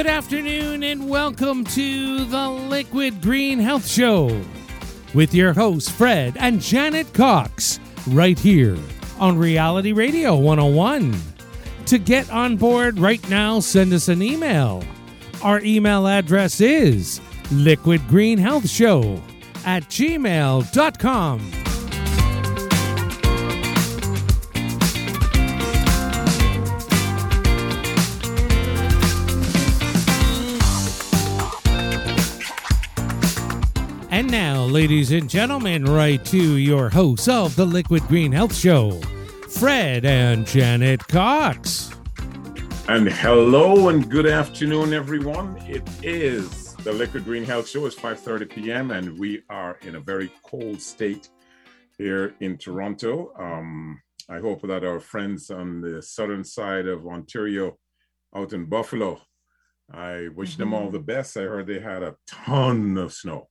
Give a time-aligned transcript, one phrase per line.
[0.00, 4.42] Good afternoon and welcome to the Liquid Green Health Show
[5.12, 8.78] with your hosts, Fred and Janet Cox, right here
[9.18, 11.14] on Reality Radio 101.
[11.84, 14.82] To get on board right now, send us an email.
[15.42, 19.20] Our email address is liquidgreenhealthshow
[19.66, 21.69] at gmail.com.
[34.20, 39.00] And now, ladies and gentlemen, right to your hosts of the Liquid Green Health Show,
[39.48, 41.90] Fred and Janet Cox.
[42.86, 45.56] And hello and good afternoon, everyone.
[45.66, 47.86] It is the Liquid Green Health Show.
[47.86, 48.90] It's 5:30 p.m.
[48.90, 51.30] and we are in a very cold state
[51.96, 53.32] here in Toronto.
[53.38, 57.78] Um, I hope that our friends on the southern side of Ontario,
[58.36, 59.22] out in Buffalo,
[59.90, 61.38] I wish them all the best.
[61.38, 63.48] I heard they had a ton of snow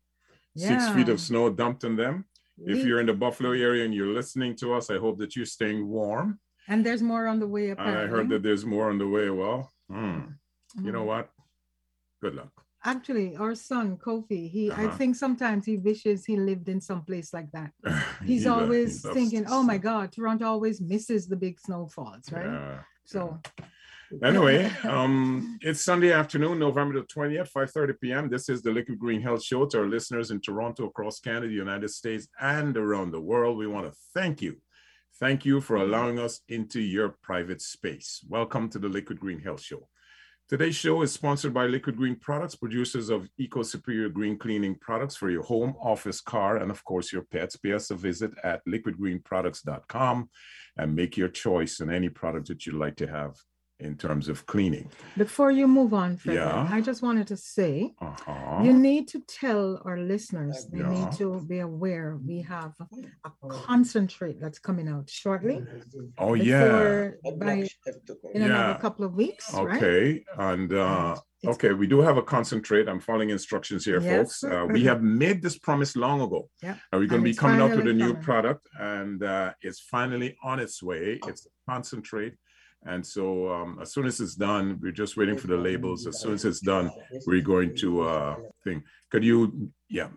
[0.56, 2.26] six feet of snow dumped on them.
[2.58, 5.46] If you're in the Buffalo area and you're listening to us, I hope that you're
[5.46, 6.40] staying warm.
[6.68, 7.70] And there's more on the way.
[7.70, 8.04] Apparently.
[8.04, 9.30] I heard that there's more on the way.
[9.30, 10.20] Well, hmm,
[10.84, 11.30] you know what?
[12.22, 12.52] Good luck.
[12.84, 14.98] Actually, our son Kofi, he I Uh-huh.
[14.98, 17.72] think sometimes he wishes he lived in some place like that.
[18.30, 19.78] He's He always loves thinking, "Oh my.
[19.78, 22.84] God, Toronto always misses the big snowfalls, right?" Yeah.
[23.06, 23.42] So
[24.24, 28.30] Anyway, um, it's Sunday afternoon, November the 20th, 5:30 p.m.
[28.30, 29.66] This is the Liquid Green Health Show.
[29.68, 33.68] To our listeners in Toronto, across Canada, the United States, and around the world, we
[33.68, 34.58] want to thank you.
[35.20, 38.22] Thank you for allowing us into your private space.
[38.28, 39.88] Welcome to the Liquid Green Health Show.
[40.48, 45.16] Today's show is sponsored by Liquid Green Products, producers of Eco Superior Green Cleaning products
[45.16, 47.58] for your home, office, car, and of course your pets.
[47.58, 50.30] Pay us a visit at liquidgreenproducts.com
[50.78, 53.36] and make your choice on any product that you'd like to have
[53.80, 54.90] in terms of cleaning.
[55.18, 56.68] before you move on, Fred, Yeah.
[56.70, 58.62] I just wanted to say Uh-huh.
[58.66, 60.90] you need to tell our listeners they Yeah.
[60.96, 65.58] need to be aware we have a concentrate that's coming out shortly.
[66.18, 67.12] oh yeah.
[67.38, 67.68] by
[68.36, 69.78] in another couple of weeks, right?
[69.78, 70.24] Okay.
[70.38, 72.86] And uh It's- okay, we do have a concentrate.
[72.90, 74.16] I'm following instructions here, Yes.
[74.16, 74.36] folks.
[74.44, 76.42] Uh, we have made this promise long ago.
[76.68, 76.76] Yeah.
[76.92, 78.24] And we're going to be coming out with a new coming.
[78.30, 78.64] product,
[78.98, 81.04] and uh, it's finally on its way.
[81.30, 82.34] It's a concentrate.
[82.86, 86.08] And so um, as soon as it's done, we're just waiting for the labels.
[86.08, 86.90] As soon as it's done,
[87.28, 88.84] we're going to uh thing.
[89.12, 90.10] Could you yeah.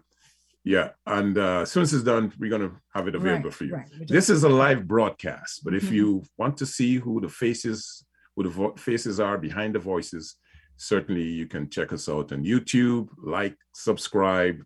[0.64, 0.90] Yeah.
[1.06, 3.74] And uh, as soon as it's done, we're gonna have it available Right, for you.
[3.74, 3.88] right.
[4.06, 5.92] This is a live broadcast, but if Mhm.
[5.92, 8.04] you want to see who the faces,
[8.36, 10.36] who the vo- faces are behind the voices,
[10.76, 14.62] certainly you can check us out on YouTube, like, subscribe.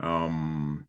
[0.00, 0.86] Um,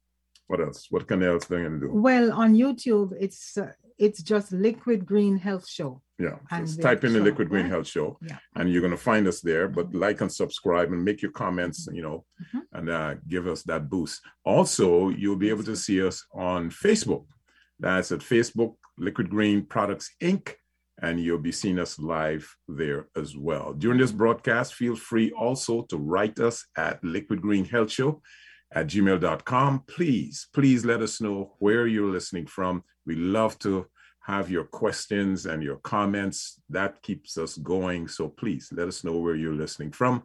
[0.47, 0.87] what else?
[0.89, 1.89] What can else thing to do?
[1.91, 6.01] Well, on YouTube, it's uh, it's just Liquid Green Health Show.
[6.19, 7.71] Yeah, And just type in the Liquid Green right?
[7.71, 8.37] Health Show, Yeah.
[8.55, 9.67] and you're gonna find us there.
[9.67, 12.61] But like and subscribe and make your comments, you know, Mhm.
[12.73, 14.21] and uh, give us that boost.
[14.45, 17.25] Also, you'll be able to see us on Facebook.
[17.79, 20.53] That's at Facebook Liquid Green Products Inc.
[21.01, 23.73] And you'll be seeing us live there as well.
[23.73, 28.21] During this broadcast, feel free also to write us at Liquid Green Health Show
[28.73, 29.83] at gmail.com.
[29.87, 32.83] Please, please let us know where you're listening from.
[33.05, 33.87] We love to
[34.21, 36.59] have your questions and your comments.
[36.69, 38.07] That keeps us going.
[38.07, 40.23] So please let us know where you're listening from.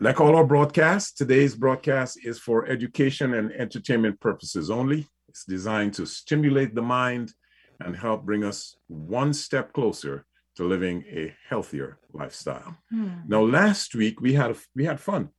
[0.00, 5.06] Like all our broadcasts, today's broadcast is for education and entertainment purposes only.
[5.28, 7.32] It's designed to stimulate the mind
[7.80, 10.26] and help bring us one step closer
[10.56, 12.76] to living a healthier lifestyle.
[12.90, 13.08] Hmm.
[13.26, 15.30] Now, last week we had we had fun.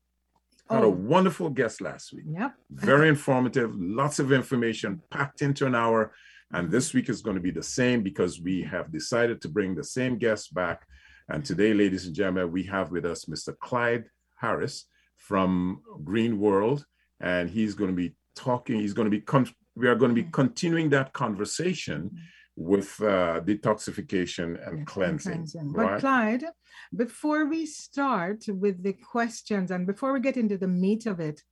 [0.70, 0.90] Had a Oh.
[0.90, 2.26] wonderful guest last week.
[2.28, 2.56] Yep.
[2.72, 6.14] Very informative, lots of information packed into an hour.
[6.52, 9.76] And this week is going to be the same because we have decided to bring
[9.76, 10.86] the same guest back.
[11.30, 13.58] And today, ladies and gentlemen, we have with us Mr.
[13.58, 14.86] Clyde Harris
[15.18, 16.86] from Green World.
[17.20, 20.22] And he's going to be talking, he's going to be, con- we are going to
[20.22, 20.34] be mm.
[20.34, 22.18] continuing that conversation mm.
[22.56, 25.34] With uh, detoxification and cleansing.
[25.34, 25.72] cleansing.
[25.74, 26.46] But Clyde,
[26.96, 31.44] before we start with the questions and before we get into the meat of it,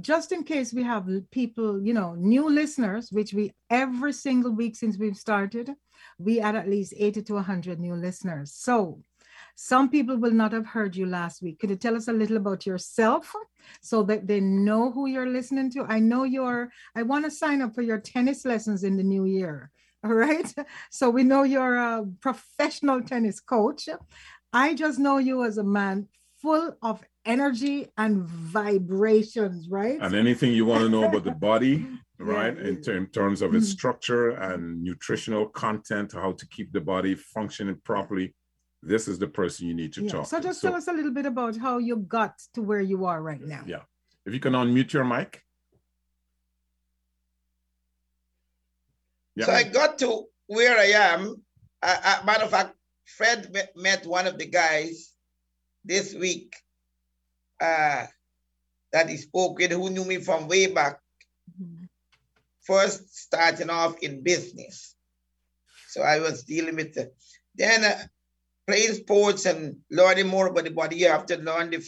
[0.00, 4.76] just in case we have people, you know, new listeners, which we every single week
[4.76, 5.70] since we've started,
[6.18, 8.52] we add at least 80 to 100 new listeners.
[8.54, 9.00] So
[9.54, 11.60] some people will not have heard you last week.
[11.60, 13.32] Could you tell us a little about yourself
[13.80, 15.84] so that they know who you're listening to?
[15.84, 19.24] I know you're, I want to sign up for your tennis lessons in the new
[19.24, 19.70] year.
[20.04, 20.52] All right.
[20.90, 23.88] So we know you're a professional tennis coach.
[24.52, 26.08] I just know you as a man
[26.40, 29.98] full of energy and vibrations, right?
[30.00, 31.86] And anything you want to know about the body,
[32.18, 32.56] right?
[32.56, 32.68] Yeah.
[32.68, 33.72] In, ter- in, terms of its mm-hmm.
[33.72, 38.34] structure and nutritional content, how to keep the body functioning properly,
[38.82, 40.10] this is the person you need to yeah.
[40.10, 40.42] talk so to.
[40.42, 43.22] just so, tell us a little bit about how you got to where you are
[43.22, 43.62] right now.
[43.64, 43.82] Yeah.
[44.26, 45.42] If you can unmute your mic.
[49.36, 49.46] Yeah.
[49.46, 51.42] So I got to where I am.
[51.82, 52.74] Uh, uh, matter of fact,
[53.06, 55.12] Fred met, one of the guys
[55.84, 56.54] this week
[57.60, 58.06] uh,
[58.92, 60.98] that he spoke with who knew me from way back.
[61.60, 61.84] Mm-hmm.
[62.62, 64.94] First starting off in business.
[65.88, 67.12] So I was dealing with the,
[67.54, 67.98] then uh,
[68.66, 70.96] playing sports and learning more about the body.
[70.96, 71.84] You have to learn the,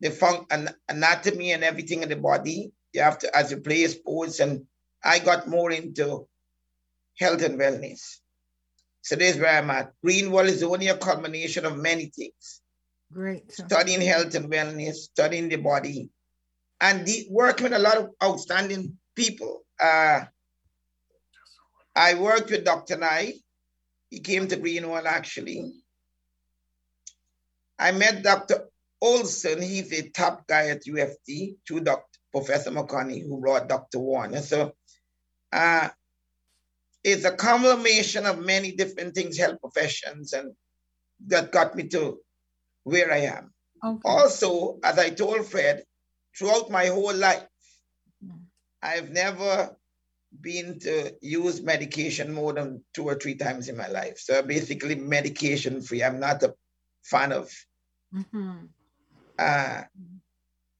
[0.00, 0.46] the fun,
[0.88, 2.72] anatomy and everything in the body.
[2.92, 4.66] You have to, as you play sports, and
[5.04, 6.26] I got more into
[7.18, 8.18] health and wellness.
[9.02, 9.92] So this is where I'm at.
[10.02, 12.62] Green World is only a culmination of many things.
[13.12, 13.52] Great.
[13.52, 16.08] Studying health and wellness, studying the body,
[16.80, 19.60] and the, working with a lot of outstanding people.
[19.78, 20.24] Uh,
[21.94, 22.96] I worked with Dr.
[22.96, 23.34] Nye.
[24.10, 25.72] He came to Green World actually.
[27.78, 28.68] I met Dr.
[29.00, 29.60] Olson.
[29.60, 32.18] He's a top guy at U of T, to Dr.
[32.32, 33.98] Professor McConney, who brought Dr.
[33.98, 34.40] Warner.
[34.40, 34.72] So
[35.54, 35.88] uh,
[37.04, 40.52] it's a combination of many different things, health professions, and
[41.28, 42.18] that got me to
[42.82, 43.54] where I am.
[43.84, 44.00] Okay.
[44.04, 45.84] Also, as I told Fred,
[46.36, 47.46] throughout my whole life,
[48.82, 49.76] I've never
[50.40, 54.18] been to use medication more than two or three times in my life.
[54.18, 56.02] So basically, medication free.
[56.02, 56.54] I'm not a
[57.04, 57.52] fan of
[58.12, 58.66] mm-hmm.
[59.38, 59.82] uh,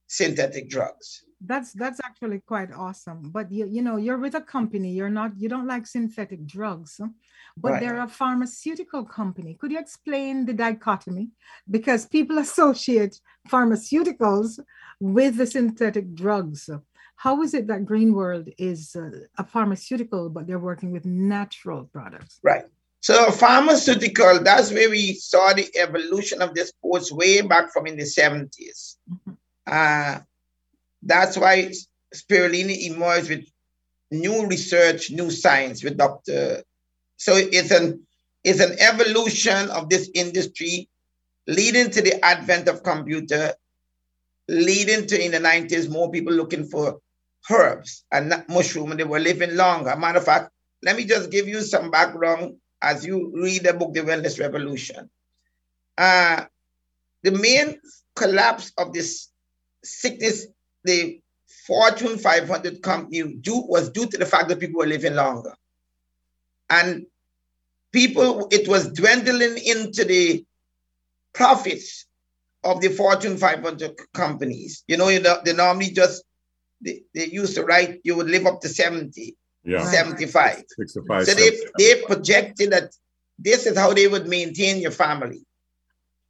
[0.07, 3.31] synthetic drugs that's that's actually quite awesome.
[3.31, 6.99] But you you know you're with a company you're not you don't like synthetic drugs
[7.57, 7.81] but right.
[7.81, 9.55] they're a pharmaceutical company.
[9.55, 11.29] Could you explain the dichotomy?
[11.69, 14.59] Because people associate pharmaceuticals
[14.99, 16.69] with the synthetic drugs.
[17.17, 21.85] How is it that green world is uh, a pharmaceutical but they're working with natural
[21.85, 22.39] products?
[22.43, 22.65] Right.
[22.99, 27.95] So pharmaceutical that's where we saw the evolution of this sports way back from in
[27.95, 29.33] the 70s mm-hmm.
[29.67, 30.19] uh,
[31.05, 31.71] that's why
[32.13, 33.45] Spirulina emerged with
[34.11, 36.63] new research, new science with Dr.
[37.17, 38.05] So it's an
[38.43, 40.87] it's an evolution of this industry
[41.47, 43.53] leading to the advent of computer,
[44.47, 46.99] leading to in the 90s more people looking for
[47.49, 49.95] herbs and mushroom and they were living longer.
[49.95, 50.51] Matter of fact,
[50.83, 55.09] let me just give you some background as you read the book, The Wellness Revolution.
[55.97, 56.45] Uh,
[57.23, 57.79] the main
[58.15, 59.29] collapse of this
[59.83, 60.47] sickness
[60.85, 61.19] the
[61.67, 65.53] Fortune 500 company due, was due to the fact that people were living longer.
[66.69, 67.05] And
[67.91, 70.45] people, it was dwindling into the
[71.33, 72.05] profits
[72.63, 74.83] of the Fortune 500 companies.
[74.87, 76.23] You know, you know they normally just,
[76.81, 79.83] they, they used to write, you would live up to 70, yeah.
[79.83, 80.63] 75.
[80.67, 82.91] 65, so they, they projected that
[83.37, 85.45] this is how they would maintain your family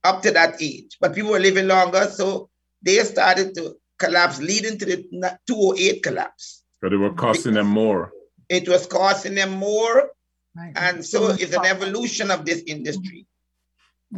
[0.03, 0.97] up to that age.
[1.00, 2.50] But people were living longer, so
[2.81, 6.64] they started to collapse leading to the 208 collapse.
[6.82, 8.12] But it was costing them more.
[8.50, 10.12] It was costing them more.
[10.56, 10.74] Right.
[10.75, 13.25] And so it's an evolution of this industry.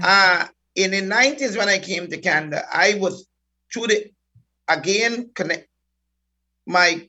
[0.02, 3.28] Uh, in the 90s, when I came to Canada, I was
[3.74, 4.12] through the,
[4.68, 5.68] again, connect
[6.68, 7.08] my,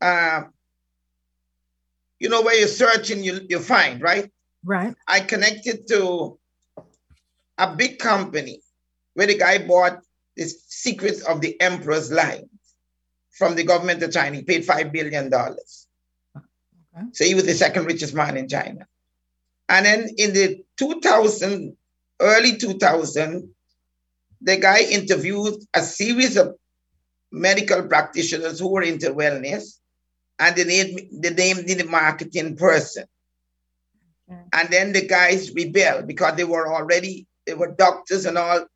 [0.00, 0.42] uh,
[2.20, 4.30] you know, where you're searching, you, you find, right?
[4.64, 4.94] Right.
[5.06, 6.38] I connected to
[7.56, 8.60] a big company
[9.14, 10.00] where the guy bought
[10.36, 10.48] the
[10.84, 12.48] secrets of the emperor's line
[13.30, 14.36] from the government of China.
[14.36, 15.32] He paid $5 billion.
[15.32, 17.06] Okay.
[17.12, 18.86] So he was the second richest man in China.
[19.68, 21.76] And then in the 2000,
[22.20, 23.54] early 2000,
[24.40, 26.54] the guy interviewed a series of
[27.30, 29.78] medical practitioners who were into wellness.
[30.38, 33.04] and they named they named the marketing person.
[34.30, 34.40] Okay.
[34.52, 38.66] And then the guys rebelled because they were already they were doctors and all,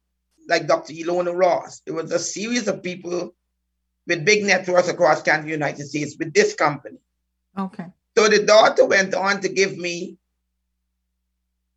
[0.52, 0.92] like Dr.
[0.92, 1.80] Ilona Ross.
[1.87, 3.35] It was a series of people
[4.06, 6.99] with big networks across Canada, United States, with this company.
[7.59, 7.87] Okay.
[8.16, 10.18] So the daughter went on to give me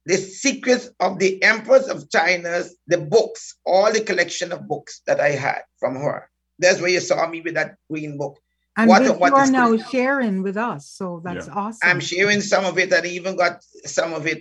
[0.06, 5.20] the secrets of the Empress of China's, the books, all the collection of books that
[5.20, 6.30] I had from her.
[6.60, 8.36] That's where you saw me with that green book.
[8.78, 9.88] And What- what you are now good?
[9.90, 10.90] sharing with us.
[11.00, 11.80] So that's awesome.
[11.90, 14.40] I'm sharing some of it and even got some of it,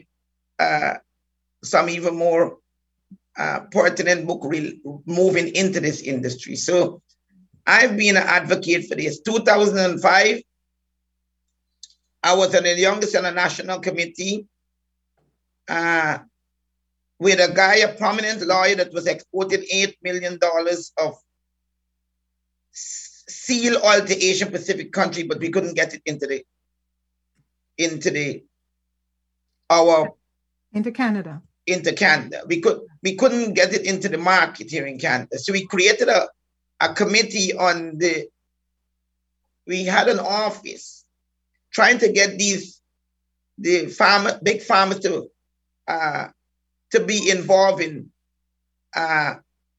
[0.58, 0.94] uh,
[1.62, 2.58] some even more
[3.36, 6.56] uh, pertinent book re- moving into this industry.
[6.56, 7.02] So
[7.66, 9.20] I've been an advocate for this.
[9.20, 10.42] 2005,
[12.22, 14.46] I was on the youngest on the national committee
[15.68, 16.18] uh,
[17.18, 20.38] with a guy, a prominent lawyer that was exporting $8 million
[20.98, 21.14] of
[22.72, 26.44] seal oil to Asian Pacific country, but we couldn't get it into the
[27.76, 28.44] into the
[29.70, 30.14] our
[30.72, 31.42] Into Canada.
[31.66, 32.42] Into Canada.
[32.46, 35.38] We could we couldn't get it into the market here in Canada.
[35.38, 36.28] So we created a,
[36.80, 38.28] a committee on the
[39.66, 41.04] we had an office
[41.72, 42.80] trying to get these
[43.58, 45.30] the farmer big farmers to
[45.88, 46.28] uh,
[46.90, 48.10] to be involved in
[48.94, 49.34] uh,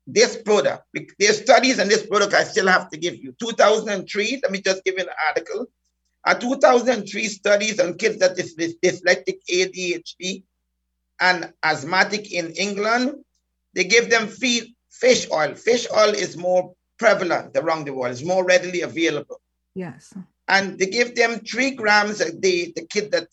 [0.07, 0.83] this product.
[1.19, 3.33] There's studies on this product I still have to give you.
[3.39, 5.67] 2003, let me just give you an article.
[6.25, 10.43] A 2003 studies on kids that is dys- dyslexic ADHD
[11.19, 13.23] and asthmatic in England,
[13.73, 15.53] they give them feed fish oil.
[15.55, 19.41] Fish oil is more prevalent around the world, it's more readily available.
[19.73, 20.13] Yes.
[20.47, 23.27] And they give them three grams a day, the kid that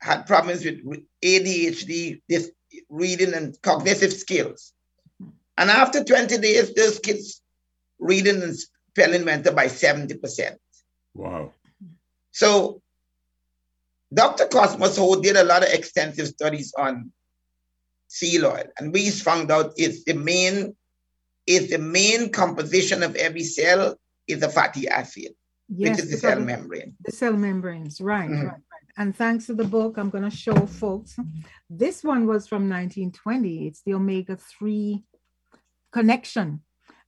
[0.00, 2.50] had problems with ADHD, this
[2.88, 4.72] reading and cognitive skills.
[5.58, 7.42] And after 20 days, those kids'
[7.98, 8.56] reading and
[8.90, 10.56] spelling went up by 70%.
[11.14, 11.52] Wow.
[12.32, 12.82] So
[14.12, 14.46] Dr.
[14.46, 17.12] Cosmos who did a lot of extensive studies on
[18.08, 20.76] seal oil, and we found out it's the main,
[21.46, 23.98] it's the main composition of every cell
[24.28, 25.34] is a fatty acid,
[25.68, 25.96] Yes.
[25.96, 26.96] which is the cell membrane.
[27.04, 28.00] The cell membranes.
[28.00, 28.44] Right, Mhm.
[28.44, 28.62] right, right.
[28.96, 31.18] And thanks to the book, I'm going to show folks.
[31.68, 33.66] This one was from 1920.
[33.66, 35.04] It's the omega 3
[35.92, 36.62] connection.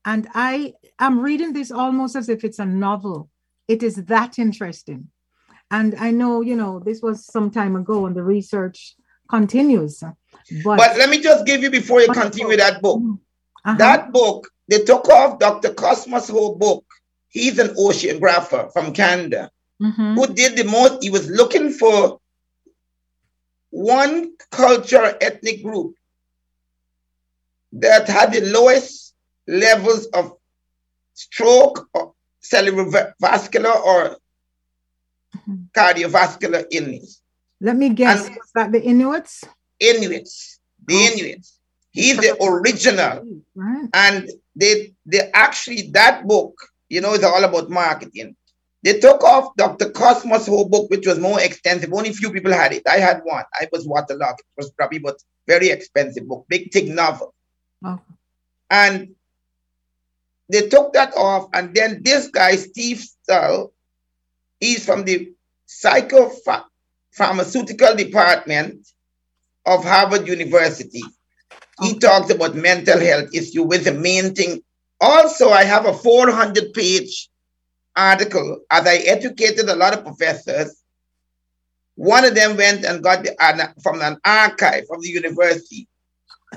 [0.04, 3.30] And I am reading this almost as if it's a novel.
[3.68, 5.10] It is that interesting.
[5.70, 8.94] And I know, you know, this was some time ago and the research
[9.28, 10.00] continues.
[10.00, 13.02] But, But let me just give you before you continue with that book.
[13.64, 13.76] Uh-huh.
[13.76, 15.74] That book, they took off Dr.
[15.74, 16.84] Cosmos whole book.
[17.28, 19.50] He's an oceanographer from Canada.
[19.80, 20.14] Mhm.
[20.16, 21.02] who did the most.
[21.02, 22.20] He was looking for
[23.70, 25.94] one culture, ethnic group
[27.72, 29.14] that had the lowest
[29.46, 30.36] levels of
[31.14, 34.16] stroke or cerebrovascular or
[35.46, 35.70] Mhm.
[35.72, 37.20] cardiovascular illness.
[37.60, 39.44] Let me guess, and- was that the Inuits?
[39.80, 41.12] Inuits, the Oh.
[41.12, 41.58] Inuits.
[41.90, 43.42] He's the original.
[43.54, 43.88] Right.
[43.92, 46.54] And they they actually that book,
[46.88, 48.36] you know, is all about marketing.
[48.84, 49.90] They took off Dr.
[49.90, 51.92] Cosmos' whole book, which was more extensive.
[51.92, 52.82] Only few people had it.
[52.86, 53.44] I had one.
[53.54, 54.40] I was waterlogged.
[54.40, 57.34] It was probably but very expensive book, big thick novel.
[57.84, 57.98] Oh.
[58.70, 59.14] And
[60.48, 63.72] they took that off, and then this guy, Steve Stull,
[64.60, 65.32] he's from the
[65.68, 68.86] psychopharmaceutical department
[69.66, 71.02] of Harvard University.
[71.80, 71.98] He Okay.
[71.98, 74.62] talked about mental health issue with the main thing.
[75.00, 77.28] Also, I have a 400 page
[77.96, 80.74] article as I educated a lot of professors.
[81.96, 83.34] One of them went and got the,
[83.82, 85.88] from an archive from the university.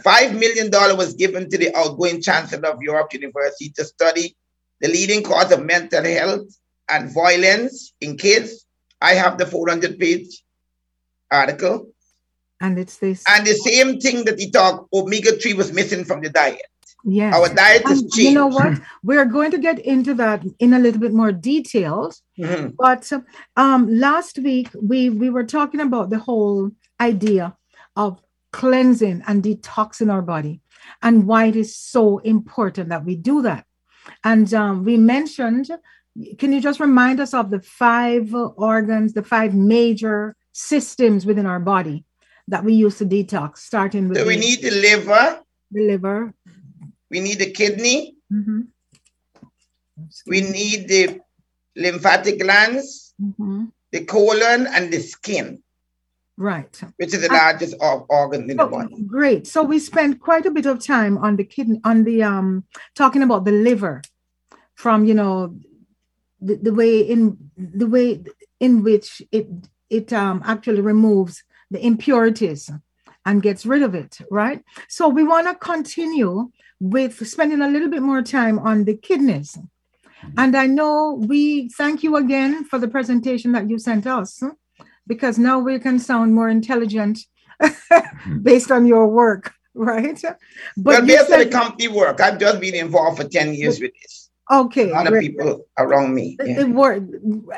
[0.03, 4.35] Five million dollars was given to the outgoing chancellor of Europe University to study
[4.81, 6.47] the leading cause of mental health
[6.91, 8.65] and violence in kids.
[9.01, 10.43] I have the 400 page
[11.31, 11.87] article.
[12.59, 13.23] And it's this.
[13.27, 16.61] And the same thing that he talked, omega 3 was missing from the diet.
[17.03, 17.33] yes.
[17.35, 18.17] Our diet And changed.
[18.17, 18.79] you know what?
[19.01, 22.21] We're going to get into that in a little bit more details.
[22.37, 22.75] Mhm.
[22.77, 23.11] But
[23.57, 26.69] um, last week we we were talking about the whole
[26.99, 27.45] idea
[27.95, 28.21] of
[28.51, 30.55] cleansing and detoxing our body,
[31.01, 33.63] and why it is so important that we do that.
[34.23, 35.67] And um, we mentioned.
[36.37, 41.59] Can you just remind us of the five organs, the five major systems within our
[41.59, 42.03] body
[42.49, 45.39] that we use to detox, starting with So we the, need the liver,
[45.71, 46.33] the liver.
[47.09, 48.67] we need the kidney, Mhm.
[50.27, 51.21] we need the
[51.77, 53.71] lymphatic glands, Mhm.
[53.93, 55.63] the colon, and the skin,
[56.37, 56.75] Right.
[56.97, 57.35] which is the Ah.
[57.43, 59.01] largest or- organ in the body.
[59.07, 59.47] great.
[59.47, 62.65] So we spent quite a bit of time on the kidney, on the um,
[62.95, 64.01] talking about the liver,
[64.75, 65.55] from you know,
[66.41, 68.23] the, the way in the way
[68.59, 69.47] in which it
[69.89, 72.69] it um, actually removes the impurities
[73.25, 74.63] and gets rid of it, right?
[74.87, 79.57] So we want to continue with spending a little bit more time on the kidneys.
[80.37, 84.41] And I know we thank you again for the presentation that you sent us
[85.07, 87.19] because now we can sound more intelligent
[88.41, 90.19] based on your work, right?
[90.21, 90.35] But
[90.77, 93.91] well, based said, on the company work, I've just been involved for 10 years with
[94.01, 94.30] this.
[94.49, 94.89] Okay.
[94.89, 96.37] A lot of people around me.
[96.43, 96.63] Yeah.
[96.63, 97.05] Were,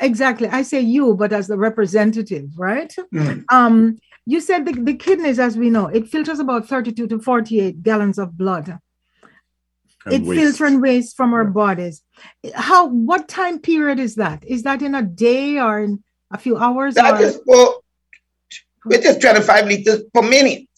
[0.00, 0.48] exactly.
[0.48, 2.94] I say you, but as the representative, right?
[3.12, 3.44] Mm.
[3.50, 7.82] Um, you said the, the kidneys, as we know, it filters about 32 to 48
[7.82, 8.78] gallons of blood.
[10.06, 10.40] And it waste.
[10.40, 11.50] filters and waste from our yeah.
[11.50, 12.02] bodies.
[12.54, 14.44] How what time period is that?
[14.46, 16.94] Is that in a day or in a few hours?
[16.94, 17.24] That or?
[17.24, 17.80] is for
[18.90, 20.68] it is 25 liters per minute.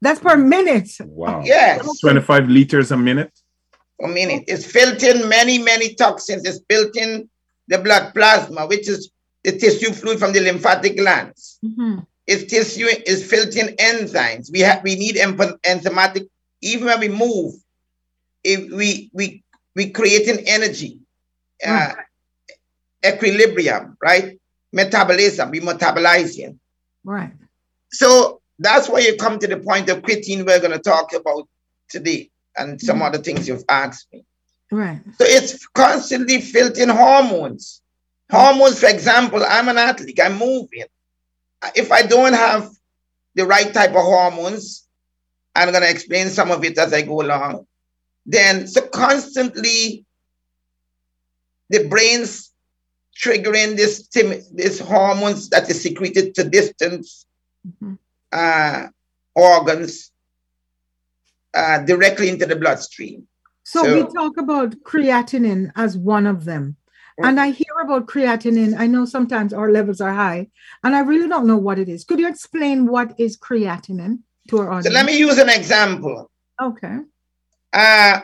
[0.00, 0.90] That's per minute.
[1.00, 1.42] Wow.
[1.44, 2.00] Yes.
[2.00, 3.32] 25 liters a minute?
[4.02, 4.44] A minute.
[4.48, 6.44] It's filtering many, many toxins.
[6.44, 7.28] It's filtering
[7.68, 9.10] the blood plasma, which is
[9.44, 11.58] the tissue fluid from the lymphatic glands.
[11.64, 12.00] Mm-hmm.
[12.26, 14.50] It's tissue is filtering enzymes.
[14.50, 16.26] We have we need enzymatic,
[16.62, 17.54] even when we move,
[18.42, 19.44] if we we
[19.76, 20.98] we creating energy,
[21.64, 21.92] uh,
[23.06, 24.38] equilibrium, right?
[24.72, 26.58] Metabolism, we metabolizing.
[27.04, 27.32] Right.
[27.92, 31.48] So that's why you come to the point of creatine we're going to talk about
[31.88, 33.06] today and some mm-hmm.
[33.06, 34.24] other things you've asked me.
[34.70, 35.00] Right.
[35.18, 37.82] So it's constantly filtering hormones.
[38.30, 40.84] Hormones, for example, I'm an athlete, I'm moving.
[41.74, 42.70] If I don't have
[43.34, 44.86] the right type of hormones,
[45.54, 47.66] I'm going to explain some of it as I go along.
[48.26, 50.04] Then, so constantly,
[51.70, 52.50] the brain's
[53.16, 54.08] triggering this
[54.52, 57.26] this hormones that is secreted to distance
[57.66, 57.94] mm-hmm.
[58.32, 58.88] uh,
[59.34, 60.10] organs
[61.54, 63.26] uh, directly into the bloodstream.
[63.64, 66.76] So, so, we talk about creatinine as one of them.
[67.22, 68.76] And I hear about creatinine.
[68.76, 70.48] I know sometimes our levels are high,
[70.82, 72.02] and I really don't know what it is.
[72.02, 74.86] Could you explain what is creatinine to our audience?
[74.86, 76.28] So let me use an example.
[76.60, 76.98] Okay.
[77.72, 78.20] Uh,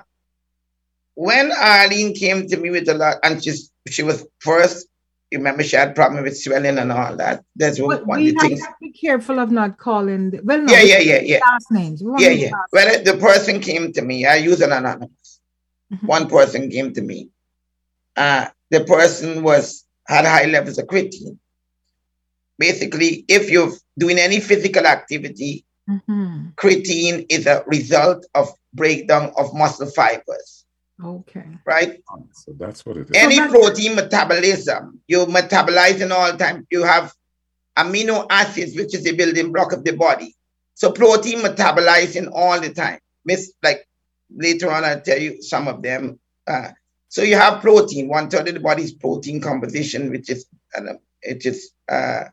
[1.14, 4.88] when Arlene came to me with a lot, and she's, she was first,
[5.32, 7.44] remember she had problem with swelling and all that.
[7.56, 8.62] That's but one of the things.
[8.80, 10.30] be careful of not calling.
[10.30, 11.38] The, well, no, yeah, yeah, yeah, yeah.
[11.38, 12.02] Last names.
[12.18, 12.50] Yeah, yeah.
[12.70, 15.40] When the person came to me, I use an anonymous.
[15.92, 16.06] Mm-hmm.
[16.06, 17.30] One person came to me.
[18.16, 21.38] Uh, the person was had high levels of creatine.
[22.58, 26.48] Basically, if you're doing any physical activity, mm-hmm.
[26.56, 30.59] creatine is a result of breakdown of muscle fibers.
[31.02, 31.44] Okay.
[31.64, 32.02] Right?
[32.32, 33.12] So that's what it is.
[33.14, 36.66] Any protein metabolism, you're metabolizing all the time.
[36.70, 37.12] You have
[37.76, 40.34] amino acids, which is the building block of the body.
[40.74, 42.98] So protein metabolizing all the time.
[43.24, 43.86] Miss like
[44.34, 46.18] later on I'll tell you some of them.
[46.46, 46.70] Uh,
[47.08, 51.44] so you have protein, one third of the body's protein composition, which is uh, it
[51.44, 52.24] is uh,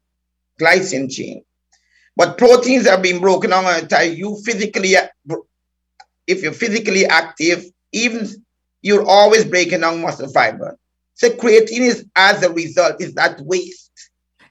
[0.59, 1.43] glycine chain.
[2.15, 4.13] But proteins are being broken down at time.
[4.13, 4.95] You physically,
[6.25, 8.27] if you're physically active, even
[8.81, 10.77] you're always breaking down muscle fiber.
[11.15, 13.91] So creatine is as a result is that waste.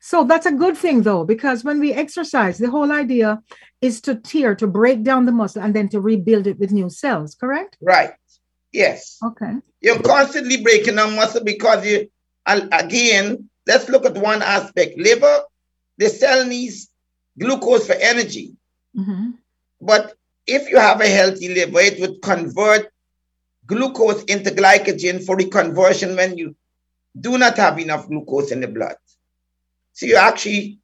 [0.00, 3.42] So that's a good thing though, because when we exercise, the whole idea
[3.80, 6.88] is to tear, to break down the muscle and then to rebuild it with new
[6.88, 7.76] cells, correct?
[7.80, 8.12] Right.
[8.72, 9.18] Yes.
[9.22, 9.54] Okay.
[9.80, 12.10] You're constantly breaking down muscle because you,
[12.46, 14.98] again, let's look at one aspect.
[14.98, 15.42] Liver,
[15.98, 16.88] the cell needs
[17.38, 18.56] glucose for energy.
[18.96, 19.30] Mm-hmm.
[19.80, 20.14] But
[20.46, 22.92] if you have a healthy liver, it would convert
[23.66, 26.56] glucose into glycogen for reconversion when you
[27.18, 28.96] do not have enough glucose in the blood.
[29.92, 30.78] So you actually,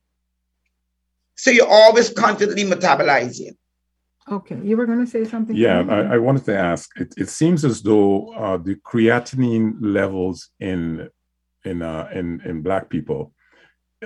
[1.37, 3.57] so you're always constantly metabolizing.
[4.31, 5.55] Okay, you were going to say something.
[5.57, 6.89] Yeah, I, I, wanted to ask.
[6.99, 11.09] It, it seems as though uh, the creatinine levels in
[11.65, 13.35] in uh, in in black people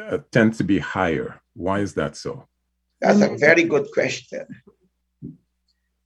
[0.01, 1.41] uh, tend to be higher.
[1.55, 2.49] Why is that so?
[3.01, 4.47] That's a very good question.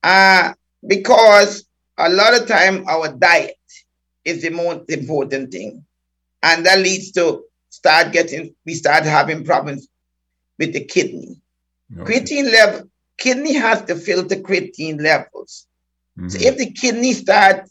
[0.02, 0.54] Uh,
[0.85, 1.69] because
[2.06, 3.56] a lot of time our diet
[4.24, 5.84] is the most important thing,
[6.42, 9.88] and that leads to start getting we start having problems
[10.58, 11.40] with the kidney.
[11.98, 12.20] Okay.
[12.20, 15.66] Creatine level kidney has to filter creatine levels.
[16.18, 16.28] Mm-hmm.
[16.28, 17.68] So if the kidney start,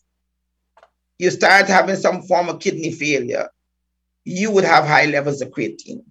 [1.17, 3.49] you start having some form of kidney failure,
[4.23, 6.03] you would have high levels of creatine.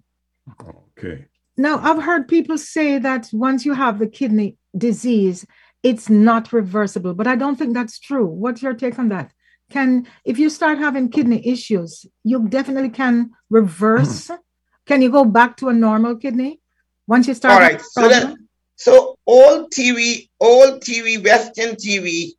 [0.97, 1.25] Okay.
[1.57, 5.45] Now, I've heard people say that once you have the kidney disease,
[5.83, 8.25] it's not reversible, but I don't think that's true.
[8.25, 9.31] What's your take on that?
[9.69, 14.27] Can, if you start having kidney issues, you definitely can reverse.
[14.27, 14.41] Mm-hmm.
[14.85, 16.59] can you go back to a normal kidney
[17.07, 17.53] once you start?
[17.53, 17.81] All right.
[17.81, 22.31] So then, so all TV, all TV, Western TV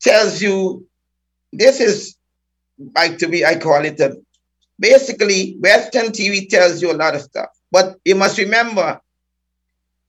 [0.00, 0.86] tells you
[1.52, 2.16] this is
[2.94, 4.16] like to be, I call it a,
[4.78, 7.48] basically Western TV tells you a lot of stuff.
[7.70, 9.00] But you must remember,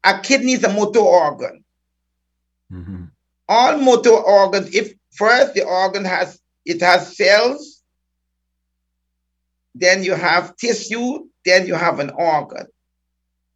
[0.04, 1.64] a kidney is a motor organ.
[2.72, 3.06] Mm-hmm.
[3.48, 7.82] All motor organs, if first the organ has it has cells,
[9.74, 12.68] then you have tissue, then you have an organ.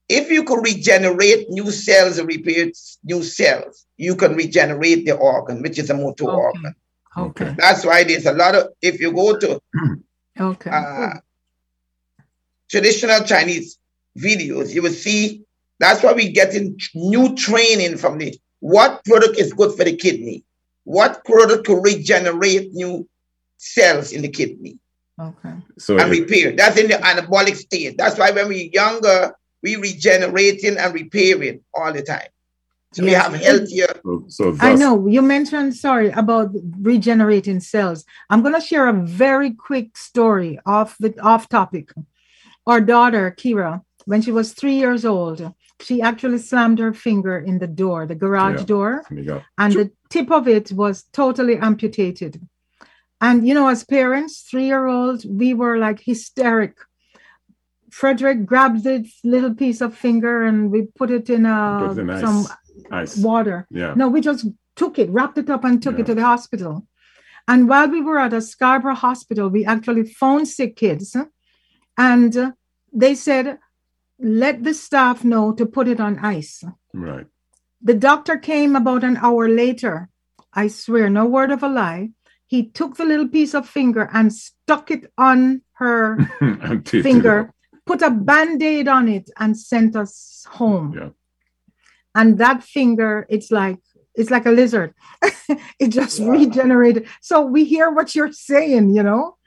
[0.10, 2.72] If you can regenerate new cells and repair
[3.04, 6.34] new cells, you can regenerate the organ, which is a motor Okay.
[6.34, 6.76] organ.
[7.16, 7.56] Okay.
[7.58, 9.62] That's why there's a lot of, if you go to
[10.40, 10.70] Okay.
[10.72, 11.14] uh,
[12.70, 13.78] traditional Chinese
[14.18, 15.44] videos, you will see
[15.80, 20.46] that's why we getting new training from the what product is good for the kidney,
[20.86, 23.08] what product can regenerate new
[23.58, 24.80] cells in the kidney
[25.20, 25.56] okay.
[25.78, 26.56] So and it- repair.
[26.56, 27.98] That's in the anabolic state.
[27.98, 32.30] That's why when we're younger, we regenerating and repairing all the time.
[32.94, 33.88] So we have healthier.
[34.04, 38.06] so, so I know you mentioned, sorry, about regenerating cells.
[38.30, 41.92] I'm going to share a very quick story off the off topic.
[42.68, 47.60] Our daughter, Kira, when she was three years old, she actually slammed her finger in
[47.60, 48.66] the door, the garage Yeah.
[48.66, 49.04] door,
[49.58, 52.42] and the tip of it was totally amputated.
[53.20, 56.76] And you know, as parents, three year old, we were like hysteric.
[57.92, 62.10] Frederick grabbed this little piece of finger and we put it in a it in
[62.10, 62.22] ice.
[62.22, 62.48] some
[62.90, 63.18] Nice.
[63.18, 63.68] water.
[63.70, 63.94] Yeah.
[63.96, 66.02] No, we just took it, wrapped it up, and took Yeah.
[66.02, 66.88] it to the hospital.
[67.48, 71.16] And while we were at a Scarborough hospital, we actually phoned sick kids
[71.98, 72.52] and uh,
[72.92, 73.60] they said,
[74.24, 76.64] let the staff know to put it on ice.
[76.94, 77.28] Right.
[77.82, 80.10] The doctor came about an hour later.
[80.54, 82.10] I swear, no word of a lie.
[82.48, 87.04] He took the little piece of finger and stuck it on her And tasted it.
[87.04, 87.54] finger,
[87.86, 90.94] put a band aid on it, and sent us home.
[90.96, 91.10] Yeah.
[92.16, 93.80] And that finger, it's like
[94.16, 94.94] it's like a lizard.
[95.80, 96.30] it just Wow.
[96.32, 97.08] regenerated.
[97.22, 99.38] So we hear what you're saying, you know.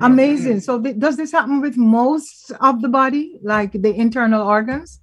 [0.00, 0.60] Amazing.
[0.60, 5.00] So th- does this happen with most of the body, like the internal organs?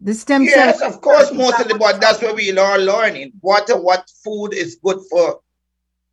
[0.00, 0.94] The stem Yes, cells?
[0.94, 1.98] of course, most of the body.
[2.00, 5.40] That's where we are learning what what food is good for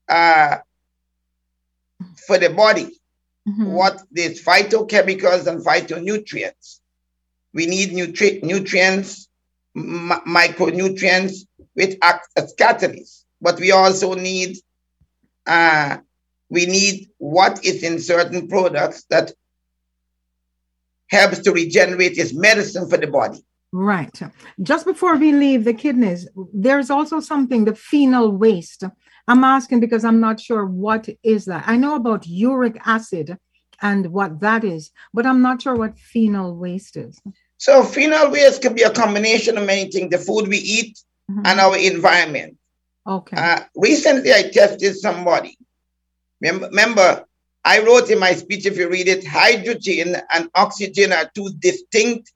[0.09, 0.57] uh
[2.27, 2.99] for the body.
[3.47, 3.71] Mhm.
[3.71, 6.79] What there's phytochemicals and phytonutrients.
[7.53, 9.29] We need nutri- nutrients,
[9.75, 13.23] m- micronutrients, which act as catalysts.
[13.39, 14.57] But we also need
[15.45, 15.97] uh
[16.49, 19.31] we need what is in certain products that
[21.09, 23.43] helps to regenerate as medicine for the body.
[23.71, 24.17] Right.
[24.61, 28.83] Just before we leave the kidneys, there's also something, the phenol waste.
[29.27, 31.65] I'm asking because I'm not sure what is that.
[31.67, 33.37] I know about uric acid
[33.81, 37.19] and what that is, but I'm not sure what phenol waste is.
[37.57, 40.97] So phenol waste could be a combination of many things: the food we eat
[41.29, 41.41] Mhm.
[41.45, 42.57] and our environment.
[43.05, 43.37] Okay.
[43.37, 45.57] Uh, recently, I tested somebody.
[46.41, 47.25] Remember,
[47.63, 52.31] I wrote in my speech, if you read it, hydrogen and oxygen are two distinct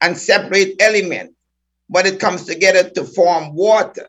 [0.00, 1.34] and separate elements,
[1.88, 4.08] but it comes together to form water,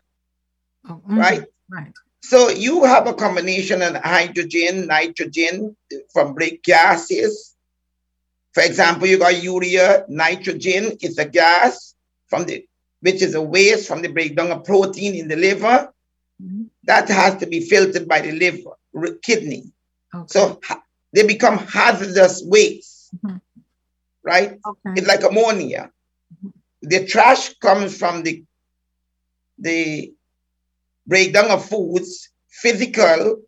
[0.88, 1.18] Oh, mhm.
[1.18, 1.44] right?
[1.68, 1.92] Right.
[2.22, 5.76] So you have a combination of hydrogen, nitrogen
[6.12, 7.54] from break gases.
[8.52, 11.94] For example, you got urea, nitrogen is a gas
[12.28, 12.66] from the
[13.00, 15.92] which is a waste from the breakdown of protein in the liver.
[16.42, 16.70] Mhm.
[16.84, 18.72] That has to be filtered by the liver,
[19.22, 19.72] kidney.
[20.14, 20.26] Okay.
[20.28, 23.40] So ha- they become hazardous waste, Mhm.
[24.22, 24.58] right?
[24.66, 24.92] okay.
[24.96, 25.90] It's like ammonia.
[26.82, 28.44] The trash comes from the
[29.58, 30.12] the
[31.06, 33.42] breakdown of foods, physical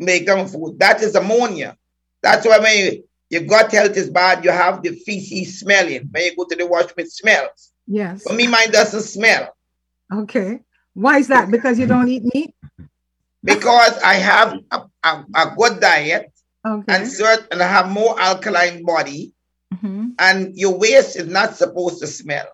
[0.00, 0.78] breakdown of food.
[0.78, 1.76] That is ammonia.
[2.22, 6.08] That's why when you, your gut health is bad, you have the feces smelling.
[6.10, 7.72] When you go to the washroom, it smells.
[7.86, 8.22] yes.
[8.24, 9.54] For me, mine doesn't smell
[10.12, 10.60] Okay.
[10.94, 11.50] Why is that?
[11.50, 12.54] Because you don't eat meat?
[13.42, 16.32] Because I have a, a, a good diet
[16.66, 16.92] Okay.
[16.94, 19.32] and cert, and I have more alkaline body,
[19.72, 20.14] Mhm.
[20.18, 22.46] and your waste is not supposed to smell.